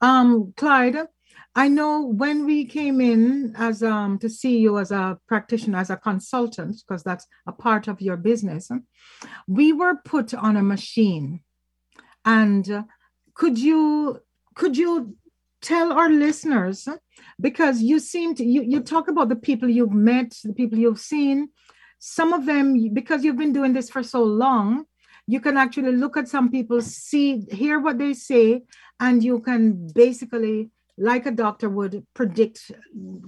[0.00, 1.06] Um, Clyde,
[1.54, 5.90] I know when we came in as um to see you as a practitioner, as
[5.90, 8.70] a consultant, because that's a part of your business,
[9.46, 11.40] we were put on a machine.
[12.24, 12.82] And uh,
[13.34, 14.20] could you
[14.54, 15.16] could you
[15.60, 16.88] tell our listeners
[17.40, 21.00] because you seem to you, you talk about the people you've met, the people you've
[21.00, 21.48] seen.
[21.98, 24.86] Some of them, because you've been doing this for so long,
[25.28, 28.62] you can actually look at some people, see, hear what they say,
[28.98, 32.70] and you can basically like a doctor would predict,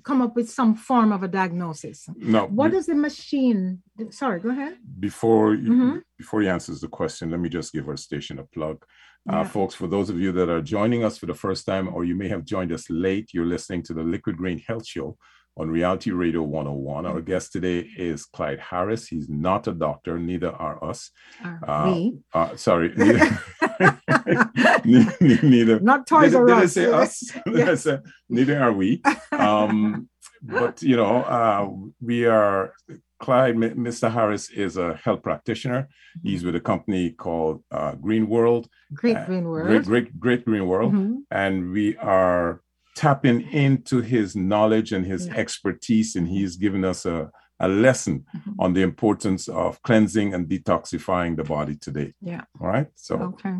[0.05, 2.09] come up with some form of a diagnosis.
[2.17, 2.47] No.
[2.47, 3.83] What does the machine?
[4.11, 4.77] Sorry, go ahead.
[5.01, 5.99] Before you, mm-hmm.
[6.19, 8.85] before he answers the question, let me just give our station a plug.
[9.29, 9.45] Uh.
[9.45, 12.15] Folks, for those of you that are joining us for the first time, or you
[12.15, 15.17] may have joined us late, you're listening to the Liquid Green Health Show
[15.57, 17.07] on Reality Radio 101.
[17.07, 19.07] Our guest today is Clyde Harris.
[19.07, 21.11] He's not a doctor, neither are us.
[21.43, 22.19] Are uh, we?
[22.33, 22.93] Uh, sorry.
[22.97, 23.41] Neither,
[24.85, 26.75] neither, Not Toys did, R Us.
[26.75, 28.03] Did I say us?
[28.29, 29.03] neither are we.
[29.33, 30.09] Um,
[30.43, 31.69] but, you know, uh,
[32.01, 32.75] we are,
[33.21, 34.11] Clyde, Mr.
[34.11, 35.89] Harris is a health practitioner.
[36.23, 38.69] He's with a company called uh, Green World.
[38.93, 39.67] Great uh, Green World.
[39.67, 40.93] Great, great, great Green World.
[40.93, 41.17] Mm-hmm.
[41.31, 42.61] And we are
[42.95, 45.35] tapping into his knowledge and his yeah.
[45.35, 47.31] expertise, and he's given us a,
[47.65, 48.61] a lesson mm-hmm.
[48.61, 52.15] on the importance of cleansing and detoxifying the body today.
[52.21, 52.43] Yeah.
[52.61, 52.89] All right.
[52.95, 53.57] So okay.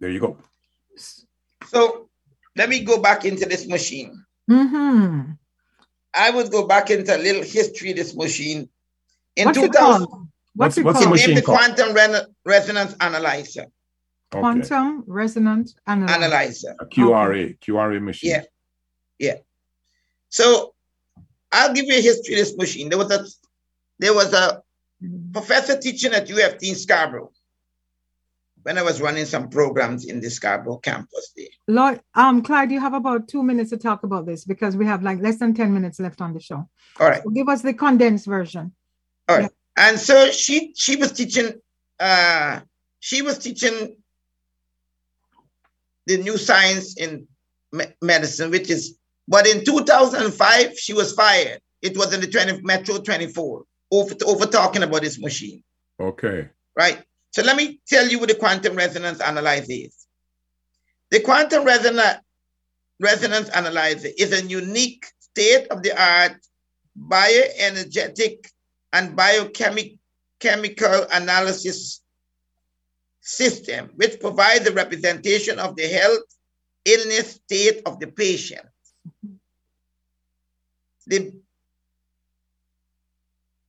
[0.00, 0.38] there you go.
[1.66, 2.08] So
[2.56, 4.24] let me go back into this machine.
[4.50, 5.32] Mm-hmm.
[6.16, 8.68] I would go back into a little history of this machine.
[9.36, 10.06] In What's 2000,
[10.54, 13.66] What's, what's, the machine the quantum re- resonance analyzer.
[14.30, 16.14] Quantum resonance analyzer.
[16.14, 16.76] analyzer.
[16.80, 17.58] A QRA, okay.
[17.60, 18.30] QRA machine.
[18.30, 18.42] Yeah.
[19.18, 19.36] Yeah.
[20.28, 20.73] So
[21.54, 22.88] I'll give you a history of this machine.
[22.88, 23.24] There was a
[23.98, 24.62] there was a
[25.32, 27.30] professor teaching at U of T in Scarborough
[28.64, 31.46] when I was running some programs in the Scarborough campus there.
[31.68, 35.02] Lord, um, Clyde, you have about two minutes to talk about this because we have
[35.02, 36.68] like less than 10 minutes left on the show.
[36.98, 37.22] All right.
[37.22, 38.72] So give us the condensed version.
[39.28, 39.42] All right.
[39.42, 39.48] Yeah.
[39.76, 41.60] And so she she was teaching
[42.00, 42.60] uh
[43.00, 43.96] she was teaching
[46.06, 47.28] the new science in
[47.70, 51.60] me- medicine, which is but in 2005, she was fired.
[51.82, 55.62] It was in the 20 Metro 24 over, over talking about this machine.
[56.00, 56.48] Okay.
[56.76, 57.02] Right.
[57.30, 60.06] So let me tell you what the quantum resonance analyzer is.
[61.10, 62.20] The quantum resonance
[63.00, 66.36] resonance analyzer is a unique state of the art
[66.96, 68.46] bioenergetic
[68.92, 72.02] and biochemical analysis
[73.20, 76.22] system, which provides a representation of the health
[76.84, 78.66] illness state of the patient.
[81.06, 81.32] The,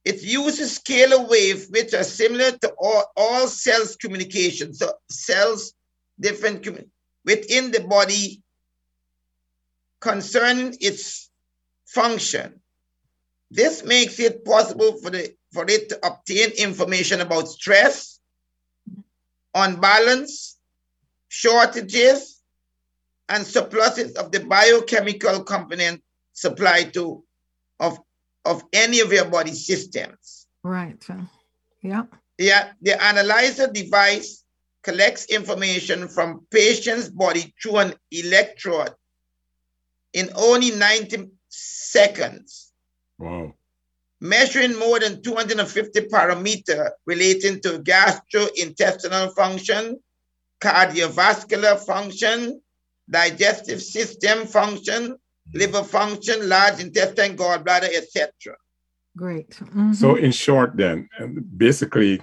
[0.06, 4.74] it uses scalar waves which are similar to all, all cells communication.
[4.74, 5.74] So cells,
[6.20, 6.66] different
[7.26, 8.42] within the body
[10.00, 11.30] concerning its
[11.86, 12.62] function.
[13.52, 18.20] This makes it possible for, the, for it to obtain information about stress,
[19.54, 20.58] unbalance,
[21.28, 22.42] shortages,
[23.28, 27.25] and surpluses of the biochemical component supplied to
[27.80, 28.00] of,
[28.44, 30.48] of any of your body systems.
[30.64, 31.04] Right.
[31.82, 32.04] Yeah.
[32.38, 32.72] Yeah.
[32.82, 34.44] The analyzer device
[34.84, 38.94] collects information from patient's body through an electrode
[40.14, 42.72] in only 90 seconds.
[43.20, 43.54] Wow.
[44.22, 50.00] Measuring more than 250 parameters relating to gastrointestinal function,
[50.62, 52.62] cardiovascular function,
[53.10, 55.18] digestive system function,
[55.54, 58.32] liver function, large intestine, gallbladder, etc.
[59.18, 59.50] Great.
[59.50, 59.94] Mm-hmm.
[59.94, 61.08] So, in short, then,
[61.56, 62.22] basically,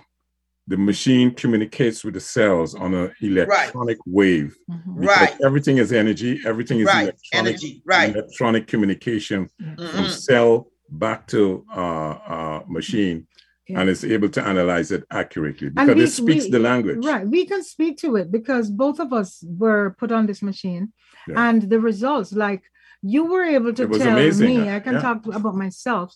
[0.66, 4.14] the machine communicates with the cells on an electronic right.
[4.14, 4.56] wave.
[4.70, 5.04] Mm-hmm.
[5.04, 5.34] Right.
[5.44, 6.40] Everything is energy.
[6.46, 7.02] Everything is right.
[7.02, 7.82] electronic, energy.
[7.84, 8.14] Right.
[8.14, 9.86] electronic communication mm-hmm.
[9.86, 13.26] from cell back to uh, uh, machine.
[13.68, 13.80] Yeah.
[13.80, 17.04] And it's able to analyze it accurately because we, it speaks we, the language.
[17.04, 17.26] Right.
[17.26, 20.92] We can speak to it because both of us were put on this machine
[21.28, 21.48] yeah.
[21.48, 22.62] and the results, like
[23.02, 24.46] you were able to tell amazing.
[24.46, 25.00] me i can yeah.
[25.00, 26.14] talk about myself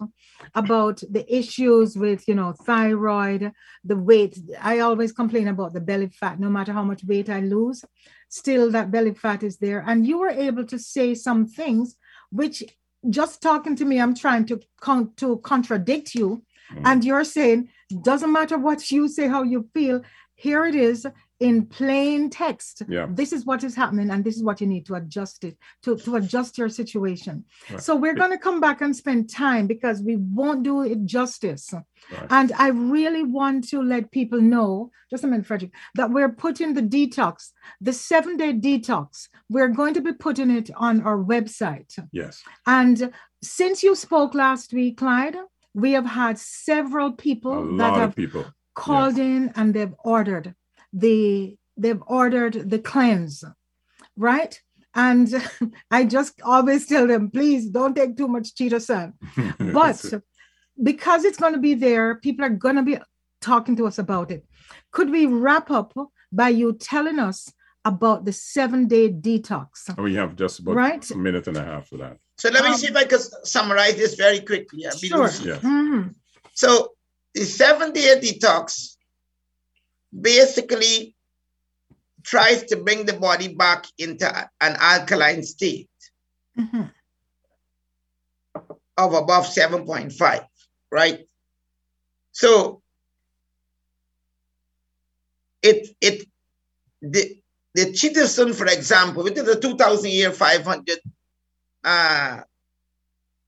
[0.55, 3.53] about the issues with you know thyroid
[3.84, 7.41] the weight i always complain about the belly fat no matter how much weight i
[7.41, 7.84] lose
[8.28, 11.97] still that belly fat is there and you were able to say some things
[12.30, 12.62] which
[13.11, 16.82] just talking to me i'm trying to con- to contradict you mm.
[16.84, 17.68] and you're saying
[18.03, 20.03] doesn't matter what you say how you feel
[20.37, 21.07] here it is
[21.39, 23.07] in plain text yeah.
[23.11, 25.97] this is what is happening and this is what you need to adjust it to,
[25.97, 27.82] to adjust your situation right.
[27.82, 31.74] so we're going to come back and spend time because we won't do it justice
[31.74, 32.26] right.
[32.30, 36.72] and i really want to let people know just a minute frederick that we're putting
[36.72, 37.51] the detox
[37.82, 43.12] the seven day detox we're going to be putting it on our website yes and
[43.43, 45.37] since you spoke last week clyde
[45.74, 48.47] we have had several people that have people.
[48.74, 50.55] called in and they've ordered
[50.93, 53.45] the they've ordered the cleanse,
[54.16, 54.61] right?
[54.95, 55.32] And
[55.91, 59.12] I just always tell them, please don't take too much chitosan.
[59.72, 60.22] but
[60.82, 62.99] because it's going to be there, people are going to be
[63.41, 64.45] talking to us about it.
[64.91, 65.95] Could we wrap up
[66.32, 67.53] by you telling us
[67.84, 69.97] about the seven day detox?
[69.99, 71.11] We have just about right?
[71.11, 72.16] a minute and a half for that.
[72.39, 74.82] So let me um, see if I can summarize this very quickly.
[74.82, 75.22] Sure.
[75.24, 75.41] Yes.
[75.41, 76.09] Mm-hmm.
[76.53, 76.93] So
[77.34, 78.95] the seven day detox
[80.20, 81.14] basically
[82.22, 84.26] tries to bring the body back into
[84.60, 85.88] an alkaline state
[86.58, 86.82] mm-hmm.
[88.98, 90.46] of above 7.5,
[90.90, 91.26] right?
[92.32, 92.82] So
[95.62, 96.26] it it
[97.00, 97.40] the
[97.74, 100.98] the chitosan, for example, which is a 2000 year 500
[101.84, 102.40] uh,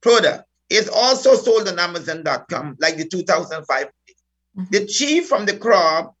[0.01, 3.85] product, is also sold on Amazon.com, like the 2005.
[3.85, 4.63] Mm-hmm.
[4.71, 6.11] The chi from the crab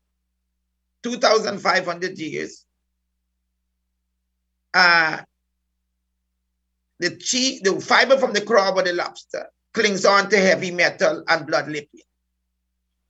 [1.03, 2.65] 2,500 years,
[4.73, 5.19] uh,
[6.99, 7.09] the
[7.63, 11.65] the fiber from the crab or the lobster clings on to heavy metal and blood
[11.67, 12.03] lipid,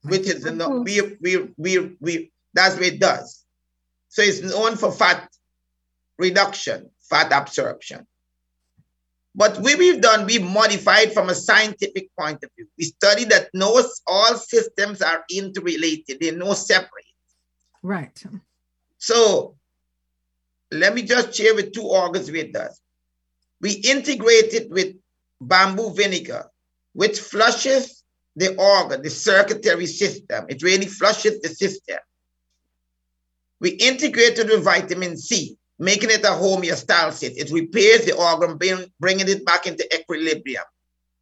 [0.02, 3.44] which is the no, we, we, we, we, that's what it does.
[4.08, 5.28] So it's known for fat
[6.18, 8.06] reduction, fat absorption.
[9.34, 12.66] But what we've done, we've modified from a scientific point of view.
[12.76, 17.04] We study that no, all systems are interrelated, they're no separate.
[17.82, 18.22] Right.
[18.98, 19.56] So
[20.70, 22.80] let me just share with two organs with us.
[23.60, 24.96] We integrate it with
[25.40, 26.46] bamboo vinegar,
[26.92, 28.02] which flushes
[28.36, 30.46] the organ, the circulatory system.
[30.48, 31.98] It really flushes the system.
[33.60, 37.36] We integrate it with vitamin C, making it a homeostasis.
[37.36, 40.64] It repairs the organ, bring, bringing it back into equilibrium.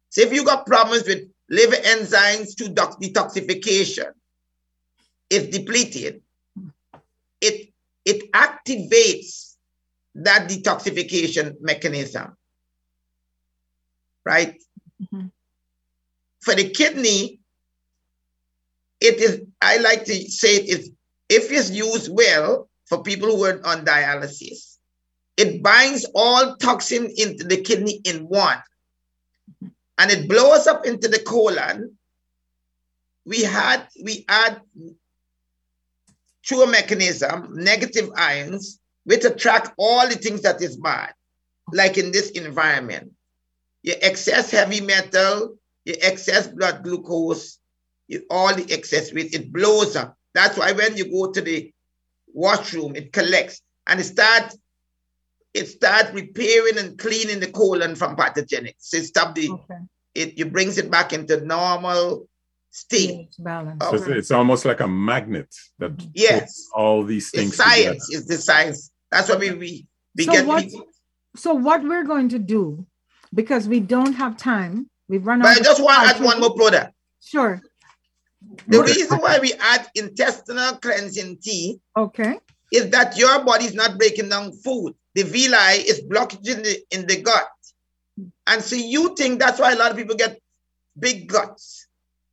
[0.09, 4.11] So if you got problems with liver enzymes to detoxification,
[5.29, 6.21] it's depleted
[7.41, 7.69] it
[8.05, 9.55] it activates
[10.15, 12.35] that detoxification mechanism
[14.25, 14.55] right
[15.01, 15.27] mm-hmm.
[16.41, 17.39] for the kidney,
[18.99, 20.91] it is, I like to say it is,
[21.29, 24.77] if it's used well for people who are on dialysis,
[25.37, 28.61] it binds all toxin into the kidney in one.
[29.97, 31.97] And it blows up into the colon.
[33.25, 34.61] We had, we add
[36.49, 41.13] through a mechanism, negative ions, which attract all the things that is bad,
[41.71, 43.11] like in this environment.
[43.83, 47.59] Your excess heavy metal, your excess blood glucose,
[48.07, 50.17] your, all the excess weight, it blows up.
[50.33, 51.71] That's why when you go to the
[52.33, 54.57] washroom, it collects and it starts
[55.55, 58.89] it start repairing and cleaning the colon from pathogenics.
[58.89, 59.75] So it stop the okay.
[60.13, 62.28] it, it brings it back into normal
[62.69, 63.29] state.
[63.39, 63.79] balance.
[63.81, 66.09] Oh, so it's, it's, almost like a magnet that mm-hmm.
[66.13, 67.49] yes all these things.
[67.49, 68.91] It's science is the science.
[69.11, 70.45] That's what we we, we so get.
[70.45, 70.65] What,
[71.35, 72.85] so what we're going to do,
[73.33, 75.57] because we don't have time, we've run but out.
[75.57, 76.93] I just want to add one more product.
[77.21, 77.61] Sure.
[78.67, 78.93] The okay.
[78.93, 82.39] reason why we add intestinal cleansing tea okay.
[82.71, 84.93] is that your body is not breaking down food.
[85.15, 87.47] The villi is blockage in the, in the gut.
[88.47, 90.39] And so you think that's why a lot of people get
[90.97, 91.87] big guts.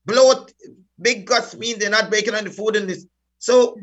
[0.07, 0.53] Bloat,
[1.01, 3.07] big guts mean they're not breaking down the food in this.
[3.39, 3.79] So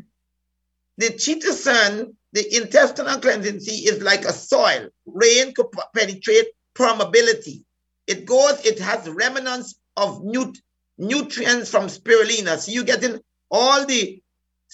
[0.98, 4.88] the chitosan, the intestinal cleansing tea is like a soil.
[5.06, 7.64] Rain could penetrate permeability.
[8.06, 10.58] It goes, it has remnants of nut-
[10.98, 12.58] nutrients from spirulina.
[12.58, 13.20] So you're getting
[13.50, 14.20] all the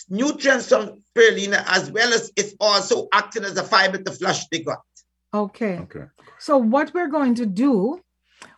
[0.08, 4.64] nutrients from spirulina as well as it's also acting as a fiber to flush the
[4.64, 4.80] gut.
[5.32, 5.78] Okay.
[5.78, 6.04] Okay.
[6.38, 8.00] So what we're going to do,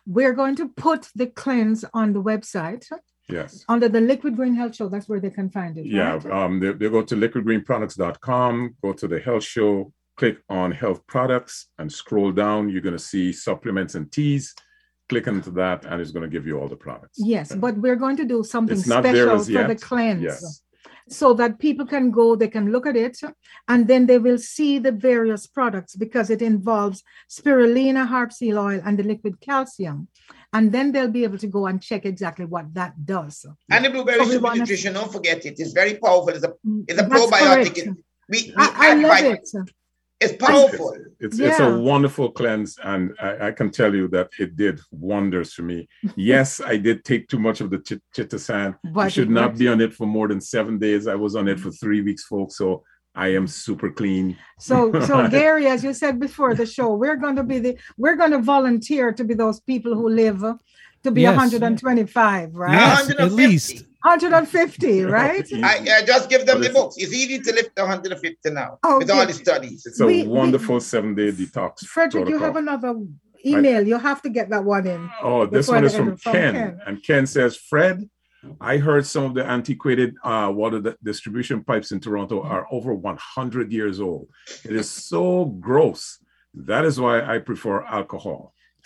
[0.05, 2.85] we're going to put the cleanse on the website.
[3.29, 3.63] Yes.
[3.69, 5.85] Under the Liquid Green Health Show, that's where they can find it.
[5.85, 6.15] Yeah.
[6.15, 6.25] right?
[6.31, 11.67] Um, they, they go to liquidgreenproducts.com, go to the health show, click on health products,
[11.79, 12.69] and scroll down.
[12.69, 14.53] You're going to see supplements and teas.
[15.09, 17.17] Click into that, and it's going to give you all the products.
[17.17, 19.67] Yes, but we're going to do something It's not there special for yet.
[19.67, 20.21] the cleanse.
[20.23, 20.61] Yes.
[21.21, 23.15] So that people can go, they can look at it,
[23.71, 28.81] and then they will see the various products because it involves spirulina, harp seal oil,
[28.85, 30.07] and the liquid calcium.
[30.55, 33.45] And then they'll be able to go and check exactly what that does.
[33.69, 35.55] And the blueberry So super nutrition, don't forget it.
[35.61, 36.29] It's very powerful.
[36.29, 36.53] It's a
[36.89, 37.77] it's a probiotic.
[37.77, 37.87] It,
[38.29, 39.49] we, we I, I add love it.
[40.23, 40.95] It's powerful.
[41.19, 45.53] It's it's a wonderful cleanse, and I, I can tell you that it did wonders
[45.53, 45.87] for me.
[46.15, 48.75] Yes, I did take too much of the chit- chitosan.
[48.83, 49.59] You But should not works.
[49.59, 51.07] be on it for more than seven days.
[51.07, 51.85] I was on it for mm-hmm.
[51.85, 52.57] three weeks, folks.
[52.57, 52.83] So
[53.15, 54.37] I am super clean.
[54.59, 58.15] So, so Gary, as you said before the show, we're going to be the we're
[58.15, 60.43] going to volunteer to be those people who live
[61.03, 61.35] to be Yes.
[61.35, 62.71] 125, right?
[62.73, 63.85] Yes, at least.
[64.03, 65.47] 150, right?
[65.63, 66.95] I, I just give them the books.
[66.97, 69.85] It's easy to lift 150 now with all the studies.
[69.85, 71.85] It's a We- we- wonderful seven day detox.
[71.85, 72.95] Frederick, you have another
[73.45, 73.85] email.
[73.87, 75.09] You'll have to get that one in.
[75.21, 76.53] Oh, this one is from from Ken.
[76.53, 76.79] Ken.
[76.85, 78.09] And Ken says, Fred,
[78.59, 83.71] I heard some of the antiquated uh, water distribution pipes in Toronto are over 100
[83.71, 84.27] years old.
[84.65, 86.19] It is so gross.
[86.53, 88.53] That is why I prefer alcohol.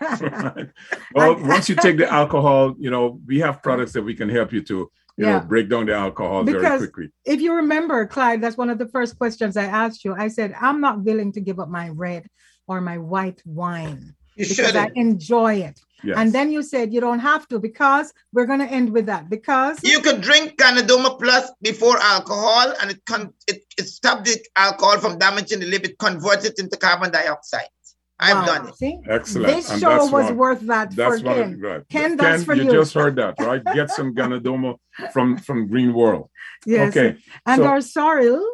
[1.14, 4.52] well, once you take the alcohol, you know, we have products that we can help
[4.52, 5.38] you to, you Yeah.
[5.38, 7.10] know, break down the alcohol very quickly.
[7.24, 10.14] if you remember, Clyde, that's one of the first questions I asked you.
[10.14, 12.26] I said, I'm not willing to give up my red
[12.66, 14.96] or my white wine You because I shouldn't.
[14.96, 15.80] enjoy it.
[16.04, 16.16] Yes.
[16.16, 19.28] And then you said you don't have to because we're going to end with that
[19.28, 24.38] because You could drink Ganoderma Plus before alcohol, and it can it, it stops the
[24.54, 25.86] alcohol from damaging the liver.
[25.86, 27.66] It converts it into carbon dioxide.
[28.20, 28.46] I've Wow.
[28.46, 28.74] done it.
[28.76, 28.98] See?
[29.08, 29.54] Excellent.
[29.54, 31.60] This And show was one- worth that That's for one Ken.
[31.60, 31.82] right.
[31.88, 32.64] Ken, that's for you.
[32.64, 32.72] you.
[32.72, 33.62] just heard that, right?
[33.64, 34.76] Get some Ganoderma
[35.12, 36.28] from from Green World.
[36.66, 36.96] Yes.
[36.96, 37.16] Okay.
[37.46, 38.44] And so- our sorrel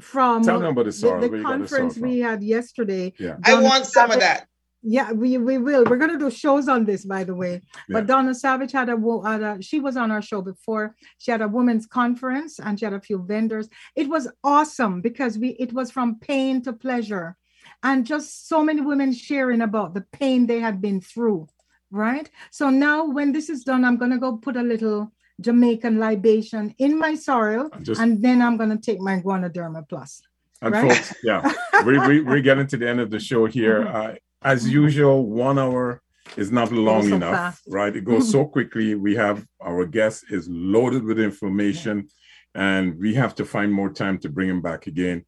[0.00, 1.20] from Tell them about the the, sorrel.
[1.20, 3.12] the Where you the conference sorrel we had yesterday.
[3.18, 3.36] Yeah.
[3.44, 4.46] I want some of that.
[4.84, 5.84] Yeah, we, we will.
[5.84, 7.52] We're gonna do shows on this, by the way.
[7.88, 7.94] Yeah.
[7.94, 10.96] But Donna Savage had a, had a she was on our show before.
[11.18, 13.68] She had a women's conference and she had a few vendors.
[13.94, 17.36] It was awesome because we it was from pain to pleasure,
[17.82, 21.48] and just so many women sharing about the pain they had been through.
[21.90, 22.30] Right.
[22.50, 26.98] So now when this is done, I'm gonna go put a little Jamaican libation in
[26.98, 30.22] my sorrel, And just and then I'm gonna take my Ganoderma Plus.
[30.62, 30.92] And Right?
[30.96, 31.52] folks, yeah,
[31.84, 33.86] we, we, we're getting to the end of the show here.
[33.86, 36.00] Uh, as usual, one hour
[36.36, 37.62] is not long so enough, fast.
[37.68, 37.94] right?
[37.94, 38.94] It goes so quickly.
[38.94, 42.08] We have our guest is loaded with information,
[42.54, 45.24] and we have to find more time to bring him back again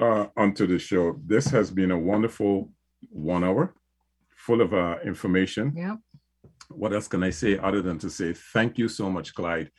[0.00, 1.20] uh, onto the show.
[1.24, 2.70] This has been a wonderful
[3.10, 3.74] one hour
[4.36, 5.72] full of uh, information.
[5.76, 5.96] Yeah.
[6.68, 9.70] What else can I say other than to say thank you so much, Clyde?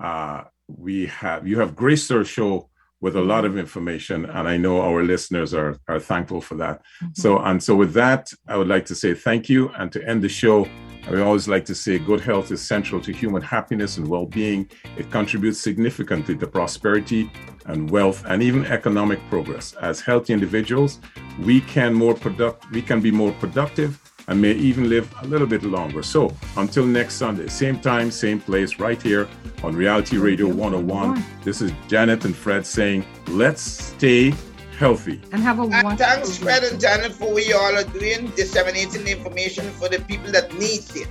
[0.00, 2.70] Uh, we have you have graced our show
[3.00, 6.82] with a lot of information, and I know our listeners are are thankful for that.
[7.14, 10.22] So and so with that, I would like to say thank you, and to end
[10.22, 10.66] the show,
[11.06, 14.70] I always like to say good health is central to human happiness and well being.
[14.96, 17.30] It contributes significantly to prosperity
[17.66, 19.74] and wealth and even economic progress.
[19.74, 21.00] As healthy individuals,
[21.40, 25.46] we can more product we can be more productive and may even live a little
[25.46, 26.02] bit longer.
[26.02, 29.28] So until next Sunday, same time, same place, right here
[29.62, 31.22] on Reality Radio 101.
[31.42, 34.32] This is Janet and Fred saying, let's stay
[34.78, 35.20] healthy.
[35.32, 38.30] And have a And wonderful thanks, Fred and Janet, for what you all are doing,
[38.36, 41.08] disseminating the information for the people that needs it.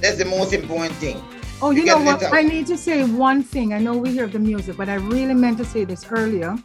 [0.00, 1.22] That's the most important thing.
[1.62, 2.22] Oh, you You know what?
[2.32, 3.74] I need to say one thing.
[3.74, 6.56] I know we hear the music, but I really meant to say this earlier.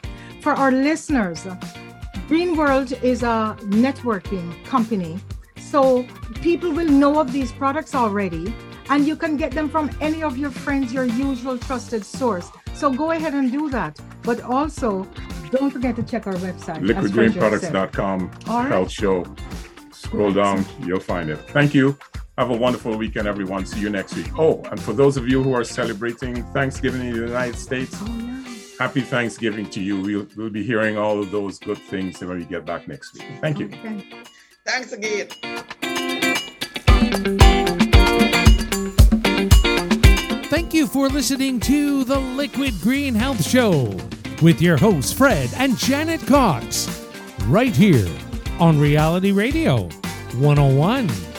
[0.42, 1.46] For our listeners,
[2.28, 5.20] Green World is a networking company.
[5.60, 6.06] So
[6.42, 8.54] people will know of these products already,
[8.90, 12.50] and you can get them from any of your friends, your usual trusted source.
[12.74, 14.00] So go ahead and do that.
[14.22, 15.08] But also,
[15.58, 16.82] don't forget to check our website.
[16.90, 17.36] as Fred just.
[17.36, 18.68] LiquidGreenProducts.com All right.
[18.68, 19.26] health show.
[19.92, 21.38] Scroll down, you'll find it.
[21.50, 21.98] Thank you.
[22.38, 23.66] Have a wonderful weekend, everyone.
[23.66, 24.28] See you next week.
[24.38, 28.06] Oh, and for those of you who are celebrating Thanksgiving in the United States, Oh,
[28.08, 28.44] yeah.
[28.80, 30.02] happy Thanksgiving to you.
[30.02, 33.24] We'll, we'll be hearing all of those good things when we get back next week.
[33.42, 33.68] Thank you.
[33.68, 34.06] Okay.
[34.66, 35.28] Thanks again.
[40.50, 43.98] Thank you for listening to the Liquid Green Health Show
[44.42, 47.08] with your hosts, Fred and Janet Cox,
[47.46, 48.10] right here
[48.60, 49.90] on Reality Radio
[50.38, 51.35] 101.